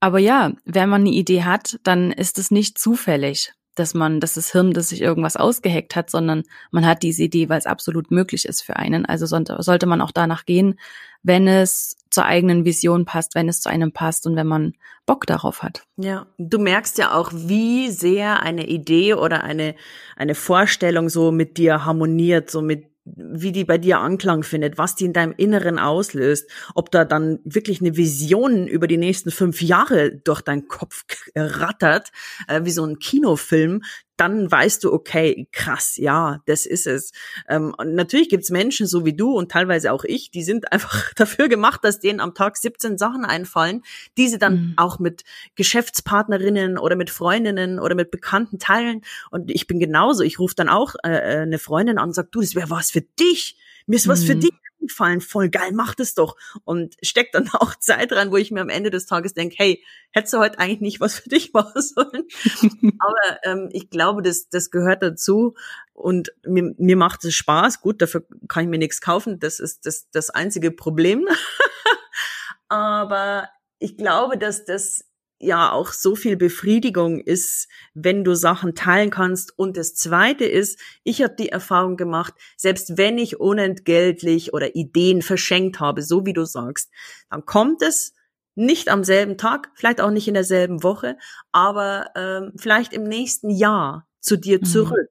[0.00, 4.34] aber ja, wenn man eine Idee hat, dann ist es nicht zufällig, dass man, dass
[4.34, 8.10] das Hirn, das sich irgendwas ausgeheckt hat, sondern man hat diese Idee, weil es absolut
[8.10, 9.06] möglich ist für einen.
[9.06, 10.78] Also sollte man auch danach gehen,
[11.22, 14.74] wenn es zur eigenen Vision passt, wenn es zu einem passt und wenn man
[15.04, 15.84] Bock darauf hat.
[15.96, 19.74] Ja, du merkst ja auch, wie sehr eine Idee oder eine,
[20.16, 24.94] eine Vorstellung so mit dir harmoniert, so mit wie die bei dir Anklang findet, was
[24.94, 29.62] die in deinem Inneren auslöst, ob da dann wirklich eine Vision über die nächsten fünf
[29.62, 32.10] Jahre durch deinen Kopf rattert,
[32.48, 33.82] äh, wie so ein Kinofilm,
[34.16, 37.12] dann weißt du, okay, krass, ja, das ist es.
[37.48, 41.12] Ähm, und natürlich gibt's Menschen so wie du und teilweise auch ich, die sind einfach
[41.14, 43.82] dafür gemacht, dass denen am Tag 17 Sachen einfallen,
[44.16, 44.74] die sie dann mhm.
[44.76, 45.24] auch mit
[45.54, 49.02] Geschäftspartnerinnen oder mit Freundinnen oder mit Bekannten teilen.
[49.30, 50.22] Und ich bin genauso.
[50.22, 52.90] Ich rufe dann auch äh, äh eine Freundin an und sag, du, das wäre was
[52.90, 53.56] für dich.
[53.86, 54.26] Mir ist was mhm.
[54.26, 56.36] für dich gefallen, voll geil, mach das doch.
[56.64, 59.84] Und steckt dann auch Zeit rein, wo ich mir am Ende des Tages denke, hey,
[60.10, 62.24] hättest du heute eigentlich nicht was für dich machen sollen.
[62.98, 65.54] Aber ähm, ich glaube, das, das gehört dazu.
[65.92, 67.80] Und mir, mir macht es Spaß.
[67.80, 69.38] Gut, dafür kann ich mir nichts kaufen.
[69.38, 71.26] Das ist das, das einzige Problem.
[72.68, 75.05] Aber ich glaube, dass das
[75.38, 79.58] ja auch so viel Befriedigung ist, wenn du Sachen teilen kannst.
[79.58, 85.22] Und das Zweite ist, ich habe die Erfahrung gemacht, selbst wenn ich unentgeltlich oder Ideen
[85.22, 86.90] verschenkt habe, so wie du sagst,
[87.30, 88.14] dann kommt es
[88.54, 91.18] nicht am selben Tag, vielleicht auch nicht in derselben Woche,
[91.52, 94.64] aber ähm, vielleicht im nächsten Jahr zu dir mhm.
[94.64, 95.10] zurück.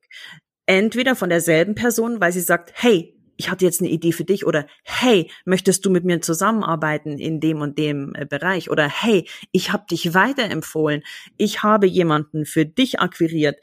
[0.65, 4.45] Entweder von derselben Person, weil sie sagt, hey, ich hatte jetzt eine Idee für dich
[4.45, 9.27] oder hey, möchtest du mit mir zusammenarbeiten in dem und dem äh, Bereich oder hey,
[9.51, 11.03] ich habe dich weiterempfohlen,
[11.37, 13.59] ich habe jemanden für dich akquiriert.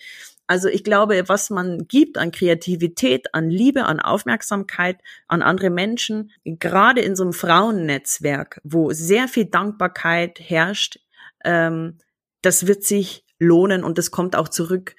[0.46, 6.30] Also ich glaube, was man gibt an Kreativität, an Liebe, an Aufmerksamkeit, an andere Menschen,
[6.44, 10.98] gerade in so einem Frauennetzwerk, wo sehr viel Dankbarkeit herrscht,
[11.44, 11.98] ähm,
[12.42, 14.94] das wird sich lohnen und das kommt auch zurück.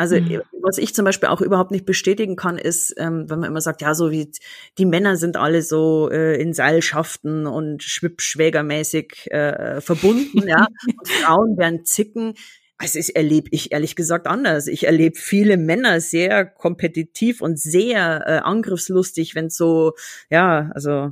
[0.00, 0.40] Also mhm.
[0.62, 3.82] was ich zum Beispiel auch überhaupt nicht bestätigen kann, ist, ähm, wenn man immer sagt,
[3.82, 4.30] ja, so wie
[4.78, 11.58] die Männer sind alle so äh, in Seilschaften und schwippschwägermäßig äh, verbunden, ja, und Frauen
[11.58, 12.32] werden zicken.
[12.78, 14.68] Also ich erlebe ich ehrlich gesagt anders.
[14.68, 19.92] Ich erlebe viele Männer sehr kompetitiv und sehr äh, angriffslustig, wenn so,
[20.30, 21.10] ja, also äh,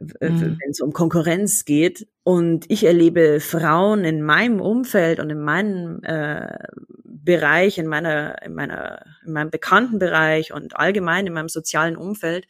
[0.00, 0.58] mhm.
[0.60, 2.08] wenn es um Konkurrenz geht.
[2.22, 6.58] Und ich erlebe Frauen in meinem Umfeld und in meinem äh,
[7.04, 12.46] Bereich, in meiner, in meiner, in meinem Bekanntenbereich und allgemein in meinem sozialen Umfeld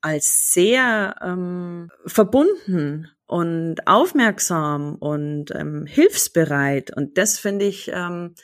[0.00, 6.96] als sehr ähm, verbunden und aufmerksam und ähm, hilfsbereit.
[6.96, 8.34] Und das finde ich ähm,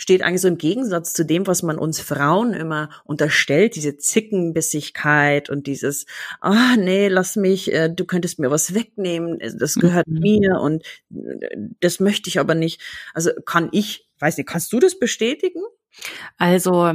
[0.00, 5.50] steht eigentlich so im Gegensatz zu dem, was man uns Frauen immer unterstellt, diese Zickenbissigkeit
[5.50, 6.06] und dieses,
[6.40, 10.20] ah nee, lass mich, äh, du könntest mir was wegnehmen, das gehört mhm.
[10.20, 10.84] mir und
[11.14, 12.80] äh, das möchte ich aber nicht.
[13.12, 15.60] Also kann ich, weiß nicht, kannst du das bestätigen?
[16.38, 16.94] Also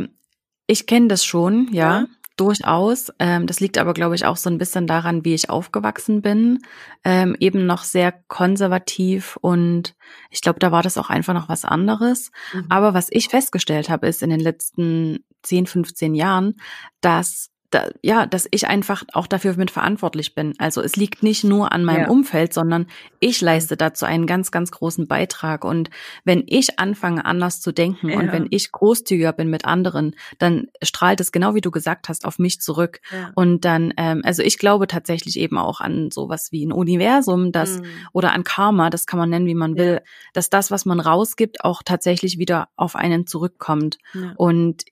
[0.65, 2.00] ich kenne das schon, ja.
[2.00, 2.08] ja.
[2.36, 3.12] Durchaus.
[3.19, 6.60] Ähm, das liegt aber, glaube ich, auch so ein bisschen daran, wie ich aufgewachsen bin.
[7.04, 9.95] Ähm, eben noch sehr konservativ und
[10.30, 12.32] ich glaube, da war das auch einfach noch was anderes.
[12.54, 12.65] Mhm.
[12.69, 16.56] Aber was ich festgestellt habe, ist in den letzten 10, 15 Jahren,
[17.00, 20.54] dass da, ja, dass ich einfach auch dafür mit verantwortlich bin.
[20.60, 22.10] Also es liegt nicht nur an meinem ja.
[22.10, 22.88] Umfeld, sondern
[23.19, 25.65] ich leiste dazu einen ganz, ganz großen Beitrag.
[25.65, 25.89] Und
[26.23, 28.19] wenn ich anfange, anders zu denken ja.
[28.19, 32.25] und wenn ich großzügiger bin mit anderen, dann strahlt es genau wie du gesagt hast
[32.25, 33.01] auf mich zurück.
[33.12, 33.32] Ja.
[33.36, 37.80] Und dann, ähm, also ich glaube tatsächlich eben auch an sowas wie ein Universum, das
[37.80, 37.86] mhm.
[38.13, 40.01] oder an Karma, das kann man nennen, wie man will,
[40.34, 43.97] dass das, was man rausgibt, auch tatsächlich wieder auf einen zurückkommt.
[44.36, 44.84] Und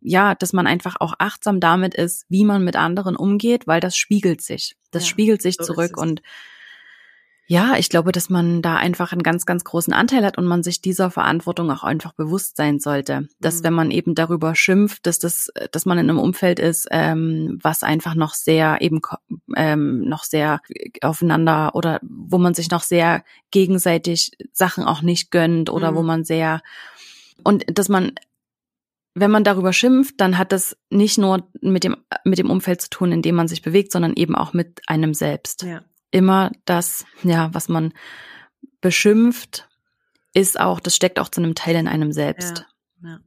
[0.00, 3.96] ja, dass man einfach auch achtsam damit ist, wie man mit anderen umgeht, weil das
[3.96, 4.76] spiegelt sich.
[4.90, 6.22] Das ja, spiegelt sich so zurück und
[7.48, 10.64] ja, ich glaube, dass man da einfach einen ganz, ganz großen Anteil hat und man
[10.64, 13.28] sich dieser Verantwortung auch einfach bewusst sein sollte.
[13.38, 13.64] Dass mhm.
[13.64, 17.84] wenn man eben darüber schimpft, dass das, dass man in einem Umfeld ist, ähm, was
[17.84, 19.00] einfach noch sehr eben
[19.54, 20.60] ähm, noch sehr
[21.02, 25.96] aufeinander oder wo man sich noch sehr gegenseitig Sachen auch nicht gönnt oder mhm.
[25.96, 26.62] wo man sehr
[27.44, 28.12] und dass man
[29.18, 32.90] wenn man darüber schimpft, dann hat das nicht nur mit dem, mit dem Umfeld zu
[32.90, 35.62] tun, in dem man sich bewegt, sondern eben auch mit einem selbst.
[35.62, 35.82] Ja.
[36.10, 37.94] Immer das, ja, was man
[38.82, 39.68] beschimpft,
[40.34, 42.66] ist auch, das steckt auch zu einem Teil in einem selbst.
[43.02, 43.20] Ja, ja.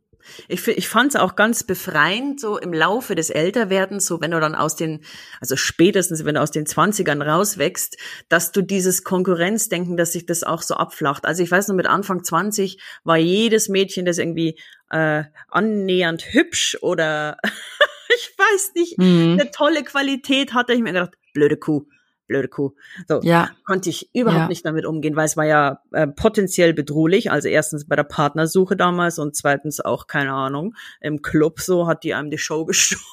[0.48, 4.40] Ich, ich fand es auch ganz befreiend, so im Laufe des Älterwerdens, so wenn du
[4.40, 5.04] dann aus den,
[5.40, 10.44] also spätestens wenn du aus den Zwanzigern rauswächst, dass du dieses Konkurrenzdenken, dass sich das
[10.44, 11.26] auch so abflacht.
[11.26, 16.78] Also ich weiß noch, mit Anfang 20 war jedes Mädchen, das irgendwie äh, annähernd hübsch
[16.82, 17.38] oder
[18.16, 19.38] ich weiß nicht, mhm.
[19.40, 21.86] eine tolle Qualität hatte, ich mir gedacht, blöde Kuh
[22.30, 22.72] blöde Kuh.
[23.10, 23.50] So ja.
[23.66, 24.48] konnte ich überhaupt ja.
[24.48, 27.30] nicht damit umgehen, weil es war ja äh, potenziell bedrohlich.
[27.32, 32.06] Also erstens bei der Partnersuche damals und zweitens auch keine Ahnung im Club so hat
[32.06, 33.04] die einem die Show gestohlen.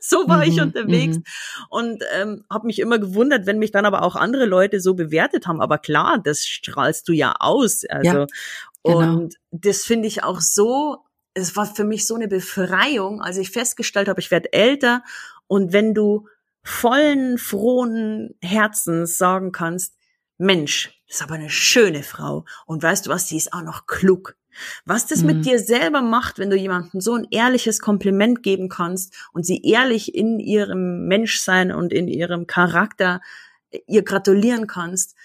[0.00, 1.24] so war mhm, ich unterwegs mhm.
[1.70, 5.46] und ähm, habe mich immer gewundert, wenn mich dann aber auch andere Leute so bewertet
[5.46, 5.60] haben.
[5.60, 7.84] Aber klar, das strahlst du ja aus.
[7.88, 8.26] Also ja,
[8.82, 8.98] genau.
[8.98, 10.98] und das finde ich auch so.
[11.34, 15.04] Es war für mich so eine Befreiung, als ich festgestellt habe, ich werde älter
[15.46, 16.28] und wenn du
[16.68, 19.94] vollen, frohen Herzens sagen kannst,
[20.36, 22.44] Mensch, das ist aber eine schöne Frau.
[22.66, 24.36] Und weißt du was, die ist auch noch klug.
[24.84, 25.26] Was das mhm.
[25.26, 29.62] mit dir selber macht, wenn du jemandem so ein ehrliches Kompliment geben kannst und sie
[29.62, 33.20] ehrlich in ihrem Menschsein und in ihrem Charakter
[33.70, 35.16] äh, ihr gratulieren kannst,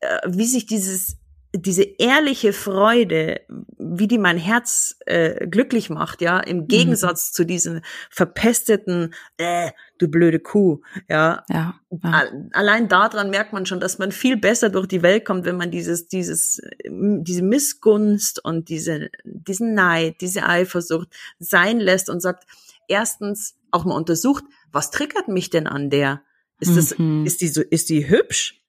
[0.00, 1.18] äh, wie sich dieses
[1.58, 3.40] diese ehrliche Freude,
[3.78, 6.68] wie die mein Herz äh, glücklich macht, ja, im mhm.
[6.68, 7.34] Gegensatz mhm.
[7.34, 11.44] zu diesen verpesteten, äh, du blöde Kuh, ja.
[11.48, 12.24] ja, ja.
[12.52, 15.70] Allein daran merkt man schon, dass man viel besser durch die Welt kommt, wenn man
[15.70, 22.44] dieses, dieses, diese Missgunst und diese, diesen Neid, diese Eifersucht sein lässt und sagt,
[22.88, 26.22] erstens auch mal untersucht, was triggert mich denn an der?
[26.58, 27.26] Ist das, mhm.
[27.26, 28.62] ist die so, ist die hübsch?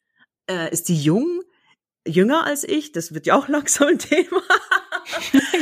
[0.49, 1.41] Äh, ist die jung?
[2.07, 4.41] Jünger als ich, das wird ja auch langsam ein Thema.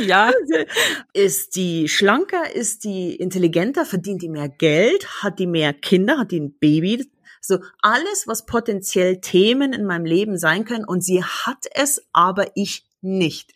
[0.00, 0.26] ja.
[0.26, 0.70] Also,
[1.12, 6.30] ist die schlanker, ist die intelligenter, verdient die mehr Geld, hat die mehr Kinder, hat
[6.30, 7.10] die ein Baby?
[7.40, 12.50] So alles, was potenziell Themen in meinem Leben sein können und sie hat es, aber
[12.56, 13.52] ich nicht.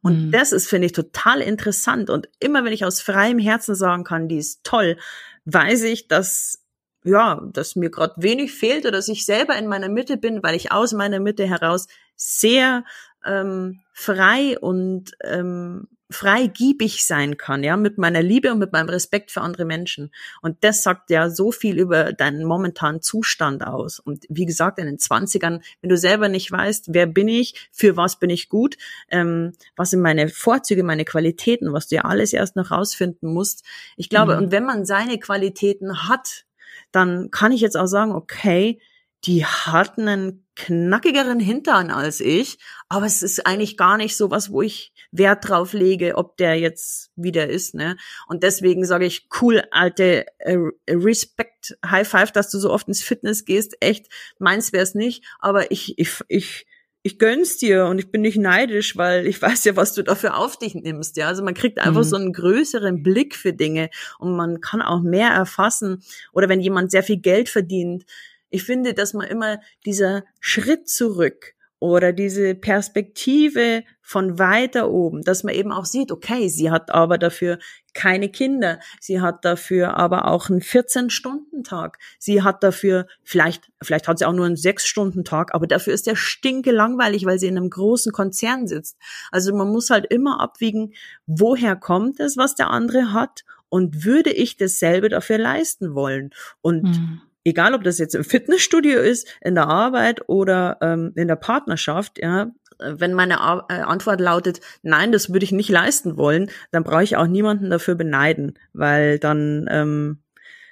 [0.00, 0.30] Und mhm.
[0.32, 2.10] das ist, finde ich, total interessant.
[2.10, 4.98] Und immer wenn ich aus freiem Herzen sagen kann, die ist toll,
[5.46, 6.63] weiß ich, dass
[7.04, 10.56] ja, dass mir gerade wenig fehlt oder dass ich selber in meiner Mitte bin, weil
[10.56, 11.86] ich aus meiner Mitte heraus
[12.16, 12.84] sehr
[13.24, 19.30] ähm, frei und ähm, freigiebig sein kann, ja, mit meiner Liebe und mit meinem Respekt
[19.30, 20.12] für andere Menschen.
[20.42, 23.98] Und das sagt ja so viel über deinen momentanen Zustand aus.
[23.98, 27.96] Und wie gesagt, in den Zwanzigern, wenn du selber nicht weißt, wer bin ich, für
[27.96, 28.76] was bin ich gut,
[29.10, 33.64] ähm, was sind meine Vorzüge, meine Qualitäten, was du ja alles erst noch rausfinden musst.
[33.96, 34.44] Ich glaube, mhm.
[34.44, 36.44] und wenn man seine Qualitäten hat,
[36.94, 38.80] dann kann ich jetzt auch sagen, okay,
[39.24, 44.50] die hat einen knackigeren Hintern als ich, aber es ist eigentlich gar nicht so was,
[44.50, 47.96] wo ich Wert drauf lege, ob der jetzt wieder ist, ne?
[48.28, 53.02] Und deswegen sage ich, cool, alte äh, Respekt, High Five, dass du so oft ins
[53.02, 54.06] Fitness gehst, echt,
[54.38, 56.66] meins wär's nicht, aber ich, ich, ich,
[57.06, 60.38] ich gönn's dir und ich bin nicht neidisch, weil ich weiß ja, was du dafür
[60.38, 61.28] auf dich nimmst, ja.
[61.28, 62.08] Also man kriegt einfach mhm.
[62.08, 66.02] so einen größeren Blick für Dinge und man kann auch mehr erfassen.
[66.32, 68.04] Oder wenn jemand sehr viel Geld verdient,
[68.48, 75.44] ich finde, dass man immer dieser Schritt zurück oder diese Perspektive von weiter oben, dass
[75.44, 77.58] man eben auch sieht, okay, sie hat aber dafür
[77.94, 84.18] keine Kinder, sie hat dafür aber auch einen 14-Stunden-Tag, sie hat dafür, vielleicht, vielleicht hat
[84.18, 87.70] sie auch nur einen 6-Stunden-Tag, aber dafür ist der stinke langweilig, weil sie in einem
[87.70, 88.98] großen Konzern sitzt.
[89.30, 90.92] Also man muss halt immer abwiegen,
[91.26, 96.30] woher kommt es, was der andere hat und würde ich dasselbe dafür leisten wollen?
[96.60, 101.28] Und mhm egal ob das jetzt im Fitnessstudio ist, in der Arbeit oder ähm, in
[101.28, 106.50] der Partnerschaft, ja, wenn meine äh, Antwort lautet, nein, das würde ich nicht leisten wollen,
[106.70, 110.18] dann brauche ich auch niemanden dafür beneiden, weil dann ähm,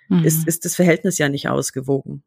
[0.09, 0.25] mhm.
[0.25, 2.23] ist, ist das Verhältnis ja nicht ausgewogen.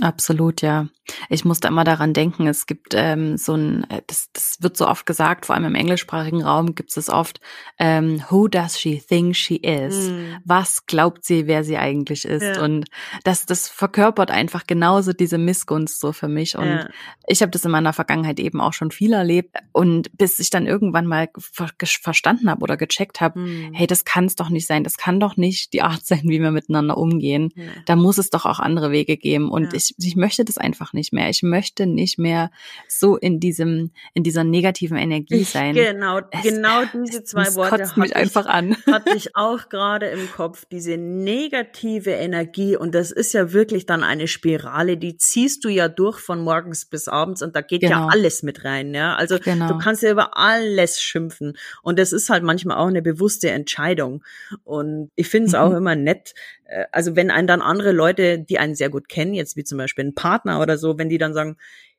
[0.00, 0.86] Absolut, ja.
[1.28, 4.86] Ich musste immer daran denken, es gibt ähm, so ein, äh, das, das wird so
[4.86, 7.40] oft gesagt, vor allem im englischsprachigen Raum gibt es oft,
[7.78, 10.10] ähm, who does she think she is?
[10.10, 10.36] Mm.
[10.44, 12.42] Was glaubt sie, wer sie eigentlich ist?
[12.42, 12.62] Ja.
[12.62, 12.86] Und
[13.24, 16.56] das, das verkörpert einfach genauso diese Missgunst so für mich.
[16.56, 16.88] Und ja.
[17.26, 19.56] ich habe das in meiner Vergangenheit eben auch schon viel erlebt.
[19.72, 23.72] Und bis ich dann irgendwann mal ver verstanden habe oder gecheckt habe, mm.
[23.72, 26.40] hey, das kann es doch nicht sein, das kann doch nicht die Art sein, wie
[26.40, 27.50] wir miteinander umgehen.
[27.54, 27.64] Ja.
[27.86, 29.50] Da muss es doch auch andere Wege geben.
[29.50, 31.28] Und ich ich, ich möchte das einfach nicht mehr.
[31.28, 32.50] Ich möchte nicht mehr
[32.88, 35.74] so in diesem, in dieser negativen Energie sein.
[35.74, 38.76] genau, es, genau diese zwei Worte kotzt mich einfach ich, an.
[38.86, 40.64] hatte ich auch gerade im Kopf.
[40.66, 45.88] Diese negative Energie und das ist ja wirklich dann eine Spirale, die ziehst du ja
[45.88, 48.06] durch von morgens bis abends und da geht genau.
[48.06, 48.94] ja alles mit rein.
[48.94, 49.68] Ja, also genau.
[49.68, 54.24] du kannst ja über alles schimpfen und das ist halt manchmal auch eine bewusste Entscheidung.
[54.64, 55.58] Und ich finde es mhm.
[55.58, 56.57] auch immer nett, äh,
[56.92, 60.04] also wenn einen dann andere Leute, die einen sehr gut kennen, jetzt wie zum Beispiel
[60.04, 61.56] ein Partner oder so, wenn die dann sagen,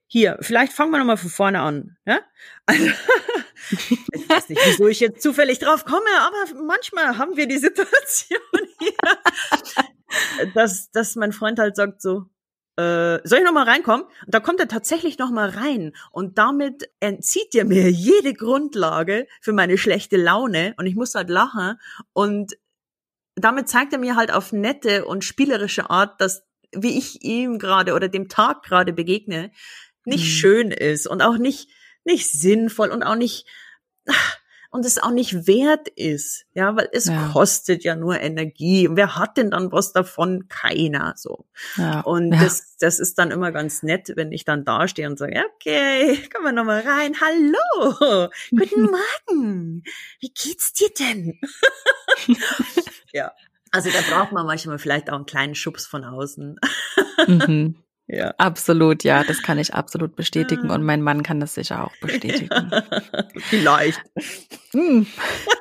[0.08, 1.98] hier, vielleicht fangen wir nochmal von vorne an.
[2.06, 2.20] Ja?
[2.66, 2.86] Also,
[3.72, 8.40] ich weiß nicht, wieso ich jetzt zufällig drauf komme, aber manchmal haben wir die Situation
[8.80, 12.26] hier, dass, dass mein Freund halt sagt so,
[12.80, 14.06] äh, soll ich noch mal reinkommen?
[14.26, 19.28] Und da kommt er tatsächlich noch mal rein und damit entzieht er mir jede Grundlage
[19.42, 21.78] für meine schlechte Laune und ich muss halt lachen
[22.14, 22.54] und
[23.42, 27.94] damit zeigt er mir halt auf nette und spielerische Art, dass wie ich ihm gerade
[27.94, 29.52] oder dem Tag gerade begegne,
[30.06, 30.28] nicht mhm.
[30.28, 31.70] schön ist und auch nicht
[32.04, 33.46] nicht sinnvoll und auch nicht
[34.72, 37.30] und es auch nicht wert ist, ja, weil es ja.
[37.34, 38.88] kostet ja nur Energie.
[38.88, 40.48] Und wer hat denn dann was davon?
[40.48, 41.48] Keiner, so.
[41.76, 42.02] Ja.
[42.02, 42.44] Und ja.
[42.44, 46.46] das, das ist dann immer ganz nett, wenn ich dann dastehe und sage, okay, kommen
[46.46, 47.16] wir nochmal rein.
[47.20, 48.92] Hallo, guten
[49.28, 49.84] Morgen.
[50.20, 51.40] Wie geht's dir denn?
[53.14, 53.32] ja.
[53.72, 56.56] Also da braucht man manchmal vielleicht auch einen kleinen Schubs von außen.
[57.28, 57.76] mhm.
[58.12, 58.34] Ja.
[58.40, 62.50] Absolut, ja, das kann ich absolut bestätigen und mein Mann kann das sicher auch bestätigen.
[63.38, 64.02] Vielleicht.
[64.72, 65.06] Hm,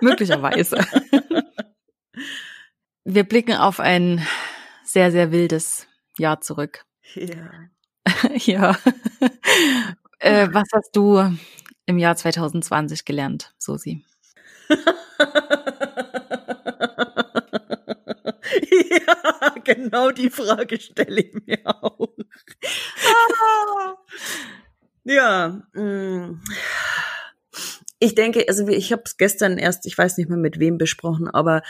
[0.01, 0.78] möglicherweise.
[3.05, 4.26] Wir blicken auf ein
[4.82, 6.86] sehr, sehr wildes Jahr zurück.
[7.14, 7.51] Ja.
[8.32, 8.78] ja.
[10.20, 11.36] Äh, was hast du
[11.84, 14.07] im Jahr 2020 gelernt, Susi?
[18.90, 22.09] ja, genau die Frage stelle ich mir auch.
[23.05, 23.94] Ah.
[25.05, 26.40] ja, mm.
[27.99, 31.28] ich denke, also ich habe es gestern erst, ich weiß nicht mehr mit wem besprochen,
[31.28, 31.62] aber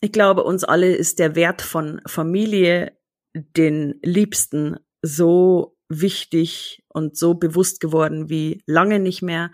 [0.00, 2.96] ich glaube, uns alle ist der Wert von Familie,
[3.34, 9.50] den Liebsten, so wichtig und so bewusst geworden wie lange nicht mehr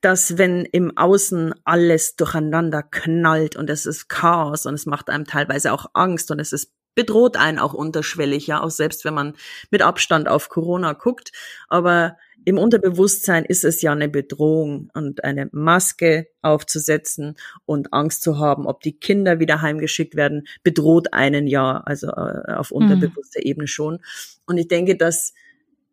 [0.00, 5.24] dass wenn im Außen alles durcheinander knallt und es ist Chaos und es macht einem
[5.24, 9.34] teilweise auch Angst und es ist bedroht einen auch unterschwellig, ja, auch selbst wenn man
[9.70, 11.30] mit Abstand auf Corona guckt.
[11.68, 17.36] Aber im Unterbewusstsein ist es ja eine Bedrohung und eine Maske aufzusetzen
[17.66, 22.54] und Angst zu haben, ob die Kinder wieder heimgeschickt werden, bedroht einen ja, also äh,
[22.54, 22.78] auf mhm.
[22.78, 23.44] unterbewusster.
[23.44, 24.00] Ebene schon.
[24.46, 25.34] Und ich denke, dass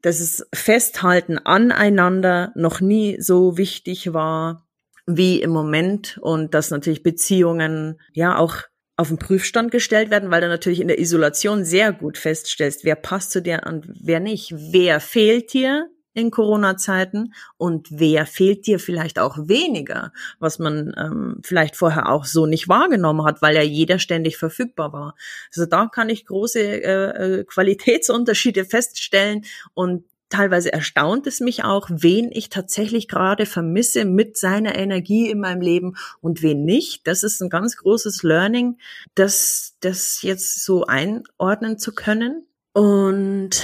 [0.05, 4.67] dass es Festhalten aneinander noch nie so wichtig war
[5.07, 8.57] wie im Moment und dass natürlich Beziehungen ja auch
[8.97, 12.95] auf den Prüfstand gestellt werden, weil du natürlich in der Isolation sehr gut feststellst, wer
[12.95, 18.79] passt zu dir und wer nicht, wer fehlt dir in Corona-Zeiten und wer fehlt dir
[18.79, 23.61] vielleicht auch weniger, was man ähm, vielleicht vorher auch so nicht wahrgenommen hat, weil ja
[23.61, 25.15] jeder ständig verfügbar war.
[25.49, 29.43] Also da kann ich große äh, äh Qualitätsunterschiede feststellen
[29.73, 35.39] und teilweise erstaunt es mich auch, wen ich tatsächlich gerade vermisse mit seiner Energie in
[35.39, 37.07] meinem Leben und wen nicht.
[37.07, 38.77] Das ist ein ganz großes Learning,
[39.13, 42.47] das, das jetzt so einordnen zu können.
[42.73, 43.63] Und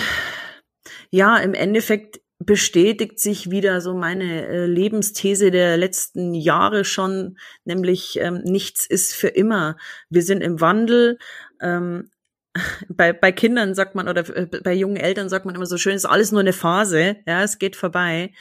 [1.09, 8.19] ja, im Endeffekt bestätigt sich wieder so meine äh, Lebensthese der letzten Jahre schon, nämlich
[8.19, 9.77] ähm, nichts ist für immer.
[10.09, 11.17] Wir sind im Wandel.
[11.61, 12.09] Ähm,
[12.89, 15.95] bei, bei Kindern sagt man oder äh, bei jungen Eltern sagt man immer so schön,
[15.95, 18.31] ist alles nur eine Phase, ja, es geht vorbei.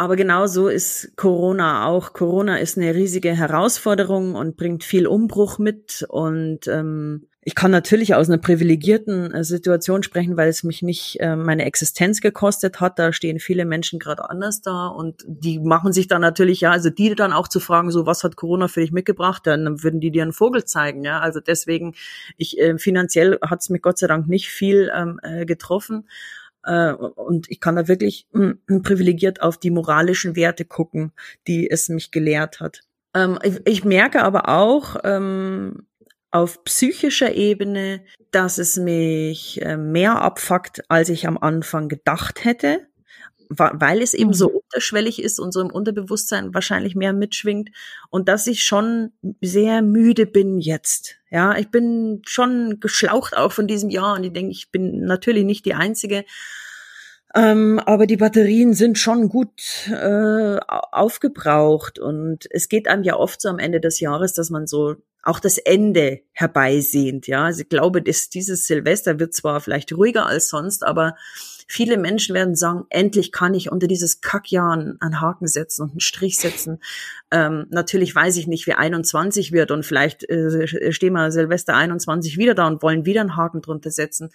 [0.00, 2.12] Aber genau so ist Corona auch.
[2.12, 8.14] Corona ist eine riesige Herausforderung und bringt viel Umbruch mit und ähm, ich kann natürlich
[8.14, 12.98] aus einer privilegierten äh, Situation sprechen, weil es mich nicht äh, meine Existenz gekostet hat.
[12.98, 16.90] Da stehen viele Menschen gerade anders da und die machen sich dann natürlich, ja, also
[16.90, 20.10] die dann auch zu fragen, so was hat Corona für dich mitgebracht, dann würden die
[20.10, 21.20] dir einen Vogel zeigen, ja.
[21.20, 21.94] Also deswegen,
[22.36, 26.08] ich äh, finanziell hat es mich Gott sei Dank nicht viel ähm, äh, getroffen.
[26.64, 31.12] Äh, und ich kann da wirklich äh, privilegiert auf die moralischen Werte gucken,
[31.46, 32.82] die es mich gelehrt hat.
[33.14, 35.86] Ähm, ich, ich merke aber auch, ähm,
[36.30, 42.86] auf psychischer Ebene, dass es mich äh, mehr abfuckt, als ich am Anfang gedacht hätte,
[43.50, 44.56] weil es eben so mhm.
[44.56, 47.70] unterschwellig ist und so im Unterbewusstsein wahrscheinlich mehr mitschwingt
[48.10, 51.16] und dass ich schon sehr müde bin jetzt.
[51.30, 55.44] Ja, ich bin schon geschlaucht auch von diesem Jahr und ich denke, ich bin natürlich
[55.44, 56.24] nicht die Einzige.
[57.34, 63.40] Ähm, aber die Batterien sind schon gut äh, aufgebraucht und es geht einem ja oft
[63.42, 67.26] so am Ende des Jahres, dass man so auch das Ende herbeisehnt.
[67.26, 71.16] Ja, also ich glaube, dass dieses Silvester wird zwar vielleicht ruhiger als sonst, aber
[71.66, 76.00] viele Menschen werden sagen, endlich kann ich unter dieses Kackjahr einen Haken setzen und einen
[76.00, 76.80] Strich setzen.
[77.30, 82.38] Ähm, natürlich weiß ich nicht, wie 21 wird und vielleicht äh, stehen wir Silvester 21
[82.38, 84.30] wieder da und wollen wieder einen Haken drunter setzen.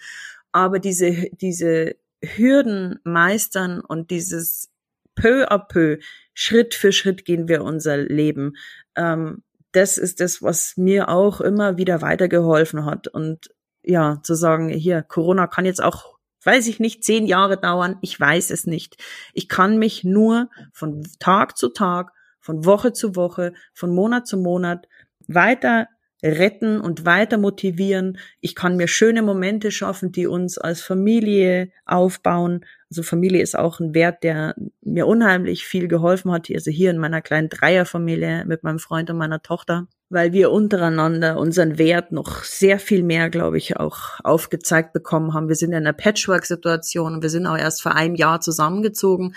[0.52, 1.96] Aber diese, diese
[2.26, 4.70] Hürden meistern und dieses
[5.14, 5.98] peu à peu,
[6.34, 8.54] Schritt für Schritt gehen wir unser Leben.
[8.96, 13.08] Ähm, das ist das, was mir auch immer wieder weitergeholfen hat.
[13.08, 13.50] Und
[13.82, 17.98] ja, zu sagen, hier, Corona kann jetzt auch, weiß ich nicht, zehn Jahre dauern.
[18.00, 19.02] Ich weiß es nicht.
[19.32, 24.36] Ich kann mich nur von Tag zu Tag, von Woche zu Woche, von Monat zu
[24.36, 24.86] Monat
[25.26, 25.88] weiter
[26.24, 28.18] retten und weiter motivieren.
[28.40, 32.64] Ich kann mir schöne Momente schaffen, die uns als Familie aufbauen.
[32.90, 36.48] Also Familie ist auch ein Wert, der mir unheimlich viel geholfen hat.
[36.52, 41.38] Also hier in meiner kleinen Dreierfamilie mit meinem Freund und meiner Tochter, weil wir untereinander
[41.38, 45.48] unseren Wert noch sehr viel mehr, glaube ich, auch aufgezeigt bekommen haben.
[45.48, 49.34] Wir sind in einer Patchwork-Situation und wir sind auch erst vor einem Jahr zusammengezogen.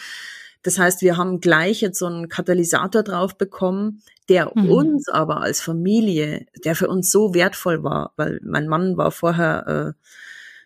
[0.67, 4.69] Das heißt, wir haben gleich jetzt so einen Katalysator drauf bekommen, der mhm.
[4.69, 9.95] uns aber als Familie, der für uns so wertvoll war, weil mein Mann war vorher
[9.95, 10.07] äh,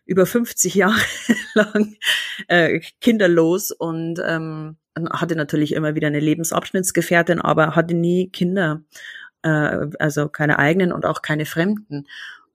[0.05, 0.99] über 50 Jahre
[1.53, 1.97] lang
[2.47, 4.77] äh, kinderlos und ähm,
[5.11, 8.81] hatte natürlich immer wieder eine Lebensabschnittsgefährtin, aber hatte nie Kinder,
[9.43, 12.07] äh, also keine eigenen und auch keine Fremden.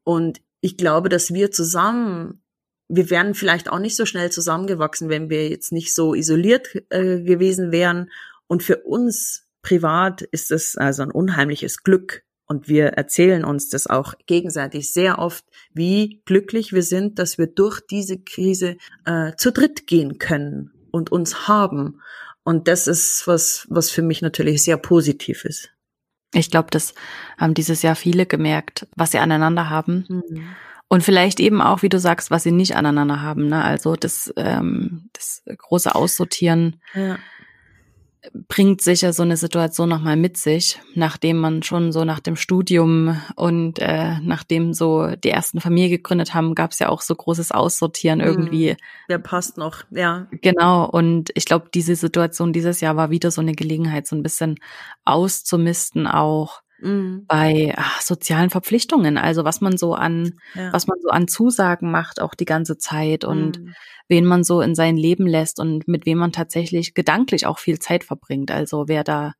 [0.02, 2.42] Und ich glaube, dass wir zusammen
[2.88, 7.20] wir wären vielleicht auch nicht so schnell zusammengewachsen, wenn wir jetzt nicht so isoliert äh,
[7.22, 8.10] gewesen wären.
[8.46, 12.22] Und für uns privat ist es also ein unheimliches Glück.
[12.48, 17.48] Und wir erzählen uns das auch gegenseitig sehr oft, wie glücklich wir sind, dass wir
[17.48, 22.00] durch diese Krise äh, zu dritt gehen können und uns haben.
[22.44, 25.70] Und das ist was, was für mich natürlich sehr positiv ist.
[26.32, 26.94] Ich glaube, das
[27.36, 30.04] haben dieses Jahr viele gemerkt, was sie aneinander haben.
[30.08, 30.56] Mhm.
[30.88, 33.48] Und vielleicht eben auch, wie du sagst, was sie nicht aneinander haben.
[33.48, 33.62] Ne?
[33.62, 37.18] Also das, ähm, das große Aussortieren ja.
[38.46, 43.20] bringt sicher so eine Situation nochmal mit sich, nachdem man schon so nach dem Studium
[43.34, 47.50] und äh, nachdem so die ersten Familie gegründet haben, gab es ja auch so großes
[47.50, 48.28] Aussortieren hm.
[48.28, 48.76] irgendwie.
[49.08, 50.28] Der passt noch, ja.
[50.40, 50.88] Genau.
[50.88, 54.60] Und ich glaube, diese Situation dieses Jahr war wieder so eine Gelegenheit, so ein bisschen
[55.04, 57.24] auszumisten auch mhm.
[57.26, 60.72] bei ach, sozialen Verpflichtungen, also was man so an, ja.
[60.72, 63.74] was man so an Zusagen macht, auch die ganze Zeit und mhm.
[64.08, 67.78] wen man so in sein Leben lässt und mit wem man tatsächlich gedanklich auch viel
[67.78, 69.32] Zeit verbringt, also wer da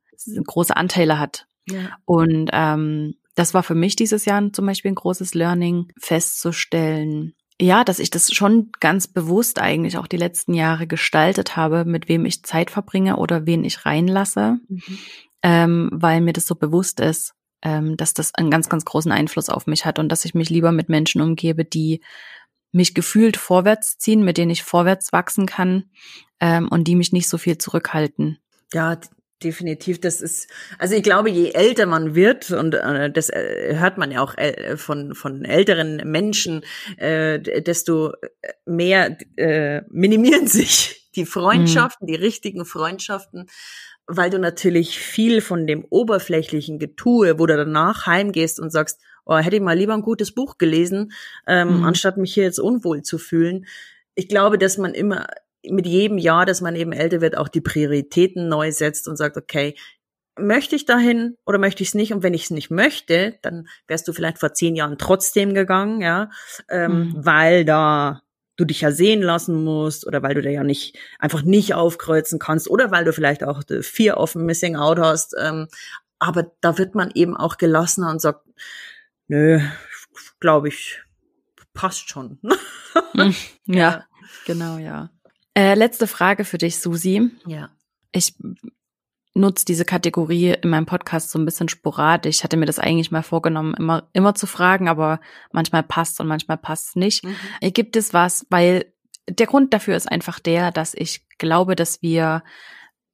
[0.45, 1.47] große Anteile hat.
[1.69, 1.97] Ja.
[2.05, 7.83] Und ähm, das war für mich dieses Jahr zum Beispiel ein großes Learning, festzustellen, ja,
[7.83, 12.25] dass ich das schon ganz bewusst eigentlich auch die letzten Jahre gestaltet habe, mit wem
[12.25, 14.59] ich Zeit verbringe oder wen ich reinlasse.
[14.67, 14.99] Mhm
[15.47, 19.47] ähm, weil mir das so bewusst ist, ähm, dass das einen ganz, ganz großen Einfluss
[19.47, 22.01] auf mich hat und dass ich mich lieber mit Menschen umgebe, die
[22.73, 25.89] mich gefühlt vorwärts ziehen, mit denen ich vorwärts wachsen kann
[26.41, 28.39] ähm, und die mich nicht so viel zurückhalten.
[28.73, 28.99] Ja,
[29.41, 30.01] definitiv.
[30.01, 34.11] Das ist, also ich glaube, je älter man wird und äh, das äh, hört man
[34.11, 36.65] ja auch äh, von von älteren Menschen,
[36.97, 38.11] äh, desto
[38.65, 42.11] mehr äh, minimieren sich die Freundschaften, mhm.
[42.11, 43.47] die richtigen Freundschaften
[44.07, 49.37] weil du natürlich viel von dem oberflächlichen Getue, wo du danach heimgehst und sagst, oh,
[49.37, 51.11] hätte ich mal lieber ein gutes Buch gelesen,
[51.45, 51.83] ähm, mhm.
[51.83, 53.65] anstatt mich hier jetzt unwohl zu fühlen.
[54.15, 55.27] Ich glaube, dass man immer
[55.69, 59.35] mit jedem Jahr, dass man eben älter wird, auch die Prioritäten neu setzt und sagt,
[59.35, 59.75] okay,
[60.39, 62.13] möchte ich dahin oder möchte ich es nicht?
[62.13, 66.01] Und wenn ich es nicht möchte, dann wärst du vielleicht vor zehn Jahren trotzdem gegangen,
[66.01, 66.29] ja,
[66.69, 67.13] ähm, mhm.
[67.17, 68.21] weil da
[68.57, 72.39] du dich ja sehen lassen musst oder weil du da ja nicht einfach nicht aufkreuzen
[72.39, 75.35] kannst oder weil du vielleicht auch vier auf dem Missing Out hast.
[75.39, 75.67] Ähm,
[76.19, 78.45] aber da wird man eben auch gelassener und sagt,
[79.27, 79.61] nö,
[80.39, 81.01] glaube ich,
[81.73, 82.39] passt schon.
[83.13, 83.35] Hm,
[83.65, 84.05] ja, ja,
[84.47, 85.11] genau, ja.
[85.53, 87.29] Äh, letzte Frage für dich, Susi.
[87.45, 87.69] Ja.
[88.11, 88.33] Ich
[89.37, 92.37] nutze diese Kategorie in meinem Podcast so ein bisschen sporadisch.
[92.37, 95.19] Ich hatte mir das eigentlich mal vorgenommen, immer, immer zu fragen, aber
[95.51, 97.23] manchmal passt und manchmal passt nicht.
[97.23, 97.73] Mhm.
[97.73, 98.91] Gibt es was, weil
[99.29, 102.43] der Grund dafür ist einfach der, dass ich glaube, dass wir,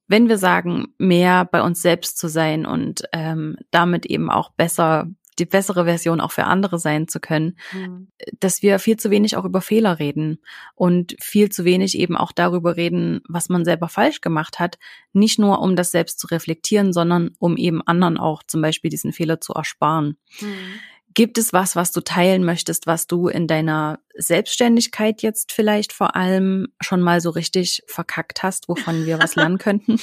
[0.06, 5.08] wenn wir sagen, mehr bei uns selbst zu sein und ähm, damit eben auch besser
[5.38, 8.08] die bessere Version auch für andere sein zu können, mhm.
[8.40, 10.38] dass wir viel zu wenig auch über Fehler reden
[10.74, 14.78] und viel zu wenig eben auch darüber reden, was man selber falsch gemacht hat.
[15.12, 19.12] Nicht nur, um das selbst zu reflektieren, sondern um eben anderen auch zum Beispiel diesen
[19.12, 20.16] Fehler zu ersparen.
[20.40, 20.80] Mhm.
[21.14, 26.16] Gibt es was, was du teilen möchtest, was du in deiner Selbstständigkeit jetzt vielleicht vor
[26.16, 30.00] allem schon mal so richtig verkackt hast, wovon wir was lernen könnten?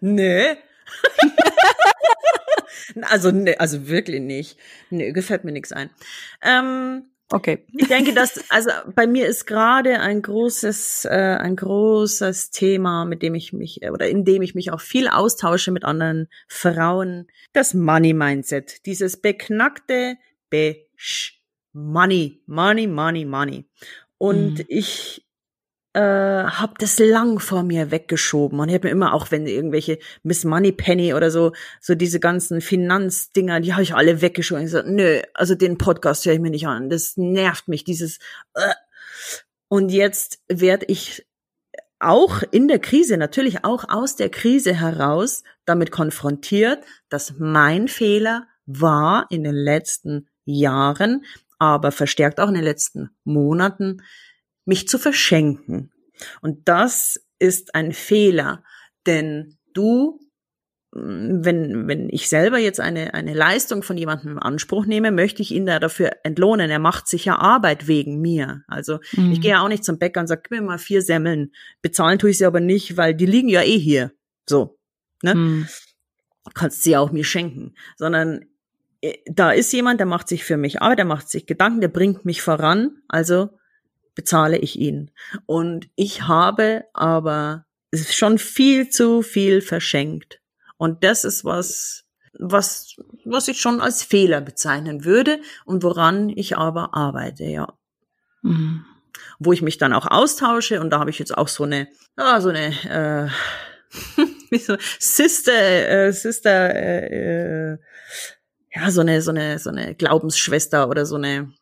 [0.00, 0.54] Nö.
[3.02, 4.58] also, nee, also wirklich nicht.
[4.90, 5.90] Nee, gefällt mir nichts ein.
[6.42, 7.64] Ähm, okay.
[7.76, 13.22] Ich denke, dass, also bei mir ist gerade ein großes, äh, ein großes Thema, mit
[13.22, 17.74] dem ich mich, oder in dem ich mich auch viel austausche mit anderen Frauen, das
[17.74, 18.86] Money Mindset.
[18.86, 20.16] Dieses beknackte
[20.50, 23.64] Besch Money, Money, Money, Money.
[24.18, 24.64] Und mhm.
[24.68, 25.27] ich
[25.98, 28.60] äh, habe das lang vor mir weggeschoben.
[28.60, 32.20] Und ich habe mir immer auch wenn irgendwelche Miss Money Penny oder so so diese
[32.20, 34.64] ganzen Finanzdinger die habe ich alle weggeschoben.
[34.64, 36.88] Ich so, nö also den Podcast höre ich mir nicht an.
[36.88, 38.18] Das nervt mich dieses
[38.54, 38.74] äh.
[39.66, 41.26] und jetzt werde ich
[41.98, 48.46] auch in der Krise natürlich auch aus der Krise heraus damit konfrontiert dass mein Fehler
[48.66, 51.24] war in den letzten Jahren
[51.58, 54.00] aber verstärkt auch in den letzten Monaten
[54.68, 55.90] mich zu verschenken.
[56.42, 58.62] Und das ist ein Fehler,
[59.06, 60.20] denn du,
[60.92, 65.40] mm, wenn, wenn ich selber jetzt eine, eine Leistung von jemandem in Anspruch nehme, möchte
[65.40, 66.70] ich ihn da dafür entlohnen.
[66.70, 68.62] Er macht sich ja Arbeit wegen mir.
[68.68, 69.32] Also mhm.
[69.32, 71.52] ich gehe ja auch nicht zum Bäcker und sage, gib mir mal vier Semmeln.
[71.80, 74.12] Bezahlen tue ich sie aber nicht, weil die liegen ja eh hier.
[74.46, 74.78] So.
[75.22, 75.34] Ne?
[75.34, 75.68] Mhm.
[76.52, 77.74] Kannst sie auch mir schenken.
[77.96, 78.44] Sondern
[79.00, 81.88] äh, da ist jemand, der macht sich für mich Arbeit, der macht sich Gedanken, der
[81.88, 82.98] bringt mich voran.
[83.08, 83.50] Also
[84.18, 85.12] bezahle ich ihn.
[85.46, 90.40] Und ich habe aber schon viel zu viel verschenkt.
[90.76, 92.04] Und das ist was,
[92.36, 97.72] was, was ich schon als Fehler bezeichnen würde und woran ich aber arbeite, ja.
[98.42, 98.84] Mhm.
[99.38, 101.86] Wo ich mich dann auch austausche und da habe ich jetzt auch so eine,
[102.18, 103.28] ja, so eine, äh,
[104.50, 105.52] wie so Sister,
[105.88, 107.78] äh, Sister, äh, äh,
[108.74, 111.52] ja, so eine, so eine, so eine Glaubensschwester oder so eine,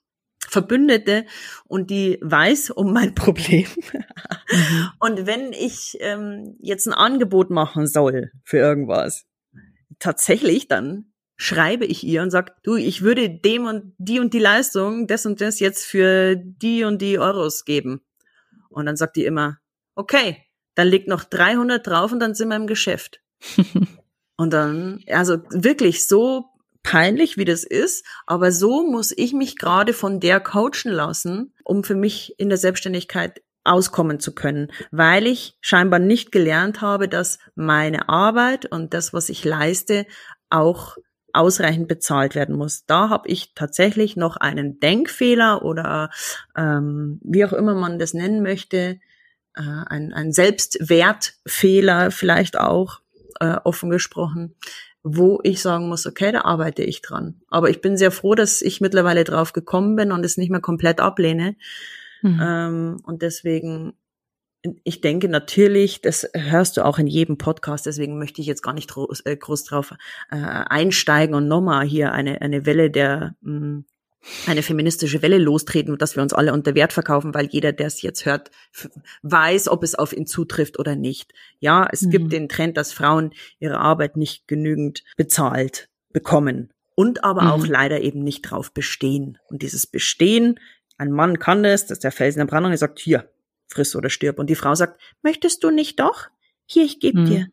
[0.49, 1.27] Verbündete
[1.65, 3.67] und die weiß um mein Problem.
[3.93, 4.91] Mhm.
[5.01, 9.25] Und wenn ich ähm, jetzt ein Angebot machen soll für irgendwas,
[9.99, 14.39] tatsächlich dann schreibe ich ihr und sag, du, ich würde dem und die und die
[14.39, 18.01] Leistung, das und das jetzt für die und die Euros geben.
[18.71, 19.59] Und dann sagt die immer,
[19.95, 20.43] okay,
[20.75, 23.21] dann legt noch 300 drauf und dann sind wir im Geschäft.
[24.37, 26.47] und dann, also wirklich so
[26.87, 31.83] peinlich, wie das ist, aber so muss ich mich gerade von der coachen lassen, um
[31.83, 37.41] für mich in der Selbstständigkeit auskommen zu können, weil ich scheinbar nicht gelernt habe, dass
[37.57, 40.07] meine Arbeit und das, was ich leiste,
[40.49, 40.97] auch
[41.33, 42.87] ausreichend bezahlt werden muss.
[42.87, 46.11] Da habe ich tatsächlich noch einen Denkfehler oder
[46.57, 49.01] ähm, wie auch immer man das nennen möchte,
[49.57, 53.01] äh, ein, ein Selbstwertfehler vielleicht auch
[53.41, 54.55] äh, offen gesprochen,
[55.09, 57.41] wo ich sagen muss, okay, da arbeite ich dran.
[57.49, 60.61] Aber ich bin sehr froh, dass ich mittlerweile drauf gekommen bin und es nicht mehr
[60.61, 61.55] komplett ablehne.
[62.23, 62.41] Mhm.
[62.43, 63.93] Ähm, und deswegen,
[64.83, 68.73] ich denke natürlich, das hörst du auch in jedem Podcast, deswegen möchte ich jetzt gar
[68.73, 69.95] nicht groß, äh, groß drauf
[70.29, 73.85] äh, einsteigen und nochmal hier eine, eine Welle der mh, hm,
[74.47, 77.87] eine feministische Welle lostreten und dass wir uns alle unter Wert verkaufen, weil jeder, der
[77.87, 78.51] es jetzt hört,
[79.23, 81.33] weiß, ob es auf ihn zutrifft oder nicht.
[81.59, 82.11] Ja, es mhm.
[82.11, 87.51] gibt den Trend, dass Frauen ihre Arbeit nicht genügend bezahlt bekommen und aber mhm.
[87.51, 89.39] auch leider eben nicht drauf bestehen.
[89.49, 90.59] Und dieses Bestehen,
[90.99, 93.31] ein Mann kann das, das ist der Felsen der Brandung, er sagt, hier,
[93.69, 94.39] friss oder stirb.
[94.39, 96.29] Und die Frau sagt, möchtest du nicht doch?
[96.65, 97.27] Hier, ich gebe mhm.
[97.27, 97.47] dir.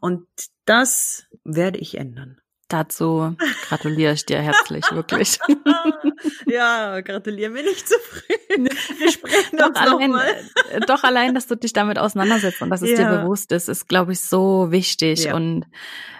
[0.00, 0.26] Und
[0.64, 2.40] das werde ich ändern.
[2.68, 3.36] Dazu
[3.68, 5.38] gratuliere ich dir herzlich, wirklich.
[6.46, 8.64] ja, gratuliere mir nicht zu früh.
[8.98, 12.90] Wir sprechen doch, allein, äh, doch allein, dass du dich damit auseinandersetzt und dass es
[12.90, 12.96] ja.
[12.96, 15.24] dir bewusst ist, ist, glaube ich, so wichtig.
[15.24, 15.34] Ja.
[15.34, 15.66] Und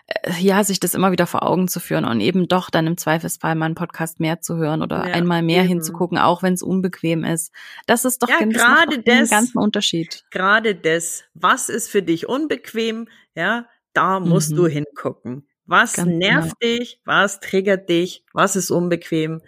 [0.06, 2.98] äh, ja, sich das immer wieder vor Augen zu führen und eben doch dann im
[2.98, 5.68] Zweifelsfall mal einen Podcast mehr zu hören oder ja, einmal mehr eben.
[5.68, 7.52] hinzugucken, auch wenn es unbequem ist.
[7.86, 10.24] Das ist doch ja, gerade das, ganzen Unterschied.
[10.30, 14.56] Gerade das, was ist für dich unbequem, ja, da musst mhm.
[14.56, 15.46] du hingucken.
[15.66, 16.78] Was Ganz nervt genau.
[16.78, 17.00] dich?
[17.04, 18.24] Was triggert dich?
[18.32, 19.40] Was ist unbequem?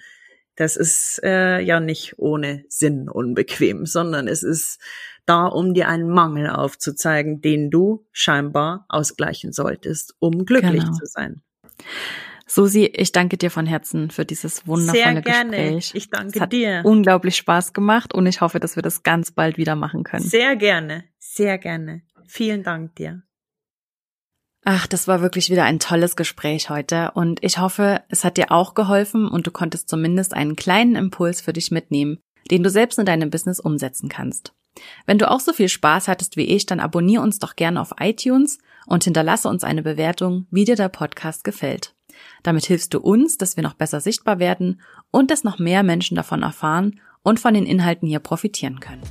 [0.56, 4.80] Das ist äh, ja nicht ohne Sinn unbequem, sondern es ist
[5.26, 10.92] da, um dir einen Mangel aufzuzeigen, den du scheinbar ausgleichen solltest, um glücklich genau.
[10.92, 11.42] zu sein.
[12.46, 15.50] Susi, ich danke dir von Herzen für dieses wundervolle Sehr gerne.
[15.50, 15.90] Gespräch.
[15.94, 16.82] Ich danke es hat dir.
[16.84, 20.22] Unglaublich Spaß gemacht und ich hoffe, dass wir das ganz bald wieder machen können.
[20.22, 22.02] Sehr gerne, sehr gerne.
[22.28, 23.26] Vielen Dank dir.
[24.68, 28.50] Ach, das war wirklich wieder ein tolles Gespräch heute und ich hoffe, es hat dir
[28.50, 32.18] auch geholfen und du konntest zumindest einen kleinen Impuls für dich mitnehmen,
[32.50, 34.54] den du selbst in deinem Business umsetzen kannst.
[35.06, 37.94] Wenn du auch so viel Spaß hattest wie ich, dann abonniere uns doch gerne auf
[38.00, 41.94] iTunes und hinterlasse uns eine Bewertung, wie dir der Podcast gefällt.
[42.42, 44.80] Damit hilfst du uns, dass wir noch besser sichtbar werden
[45.12, 49.02] und dass noch mehr Menschen davon erfahren und von den Inhalten hier profitieren können.